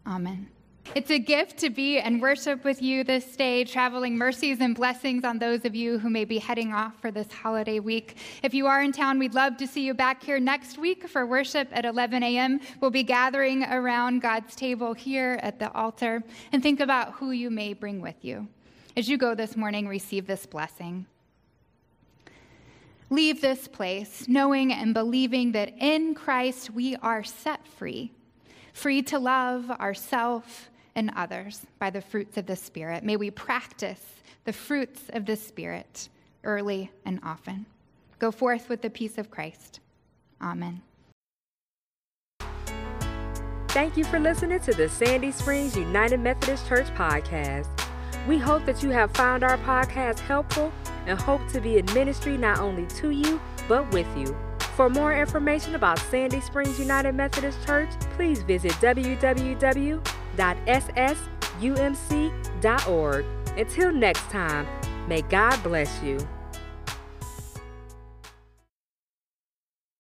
Amen. 0.06 0.55
It's 0.94 1.10
a 1.12 1.20
gift 1.20 1.58
to 1.58 1.70
be 1.70 2.00
and 2.00 2.22
worship 2.22 2.64
with 2.64 2.82
you 2.82 3.04
this 3.04 3.36
day, 3.36 3.66
traveling 3.66 4.18
mercies 4.18 4.62
and 4.62 4.74
blessings 4.74 5.26
on 5.26 5.40
those 5.40 5.66
of 5.66 5.76
you 5.76 6.00
who 6.00 6.10
may 6.10 6.24
be 6.24 6.38
heading 6.38 6.74
off 6.74 6.94
for 7.02 7.12
this 7.12 7.30
holiday 7.32 7.80
week. 7.80 8.16
If 8.44 8.54
you 8.54 8.68
are 8.68 8.82
in 8.82 8.94
town, 8.94 9.20
we'd 9.20 9.34
love 9.34 9.58
to 9.58 9.68
see 9.68 9.86
you 9.86 9.94
back 9.94 10.24
here 10.24 10.40
next 10.40 10.78
week 10.78 11.10
for 11.10 11.26
worship 11.26 11.68
at 11.74 11.84
11 11.84 12.24
a.m. 12.24 12.62
We'll 12.80 12.92
be 12.92 13.04
gathering 13.04 13.64
around 13.64 14.22
God's 14.22 14.56
table 14.56 14.94
here 14.94 15.38
at 15.42 15.60
the 15.60 15.70
altar 15.74 16.24
and 16.54 16.64
think 16.64 16.80
about 16.80 17.14
who 17.14 17.32
you 17.32 17.50
may 17.50 17.74
bring 17.74 18.00
with 18.00 18.24
you. 18.24 18.48
As 18.96 19.10
you 19.10 19.18
go 19.18 19.36
this 19.36 19.58
morning, 19.58 19.90
receive 19.90 20.28
this 20.28 20.46
blessing. 20.46 21.08
Leave 23.10 23.42
this 23.42 23.68
place 23.68 24.28
knowing 24.30 24.72
and 24.72 24.94
believing 24.94 25.52
that 25.52 25.74
in 25.78 26.16
Christ 26.16 26.70
we 26.70 26.96
are 26.98 27.24
set 27.24 27.68
free, 27.68 28.14
free 28.72 29.02
to 29.04 29.20
love 29.20 29.70
ourselves 29.72 30.70
and 30.96 31.12
others 31.16 31.66
by 31.80 31.90
the 31.90 32.02
fruits 32.02 32.38
of 32.38 32.46
the 32.46 32.56
Spirit. 32.56 33.04
May 33.04 33.18
we 33.18 33.30
practice 33.30 34.02
the 34.46 34.54
fruits 34.54 35.10
of 35.14 35.26
the 35.26 35.36
Spirit 35.36 36.10
early 36.44 36.92
and 37.06 37.20
often. 37.24 37.66
Go 38.20 38.32
forth 38.32 38.70
with 38.70 38.82
the 38.82 38.90
peace 38.90 39.18
of 39.18 39.30
Christ. 39.30 39.80
Amen. 40.42 40.82
Thank 43.70 43.98
you 43.98 44.06
for 44.06 44.20
listening 44.20 44.62
to 44.62 44.74
the 44.74 44.88
Sandy 44.88 45.32
Springs 45.32 45.76
United 45.76 46.22
Methodist 46.22 46.66
Church 46.68 46.88
podcast. 46.96 47.68
We 48.26 48.38
hope 48.38 48.66
that 48.66 48.82
you 48.82 48.90
have 48.90 49.12
found 49.12 49.44
our 49.44 49.58
podcast 49.58 50.20
helpful 50.20 50.72
and 51.06 51.20
hope 51.20 51.46
to 51.50 51.60
be 51.60 51.78
in 51.78 51.86
ministry 51.94 52.38
not 52.38 52.60
only 52.60 52.88
to 52.88 53.10
you, 53.10 53.40
but 53.68 53.92
with 53.92 54.08
you. 54.18 54.36
For 54.76 54.90
more 54.90 55.14
information 55.14 55.76
about 55.76 56.00
Sandy 56.00 56.40
Springs 56.40 56.80
United 56.80 57.14
Methodist 57.14 57.66
Church, 57.66 57.90
please 58.16 58.44
visit 58.44 58.72
www 58.74 60.15
www.ssumc.org. 60.36 63.26
Until 63.58 63.92
next 63.92 64.30
time, 64.30 64.68
may 65.08 65.22
God 65.22 65.64
bless 65.64 66.04
you. 66.04 66.20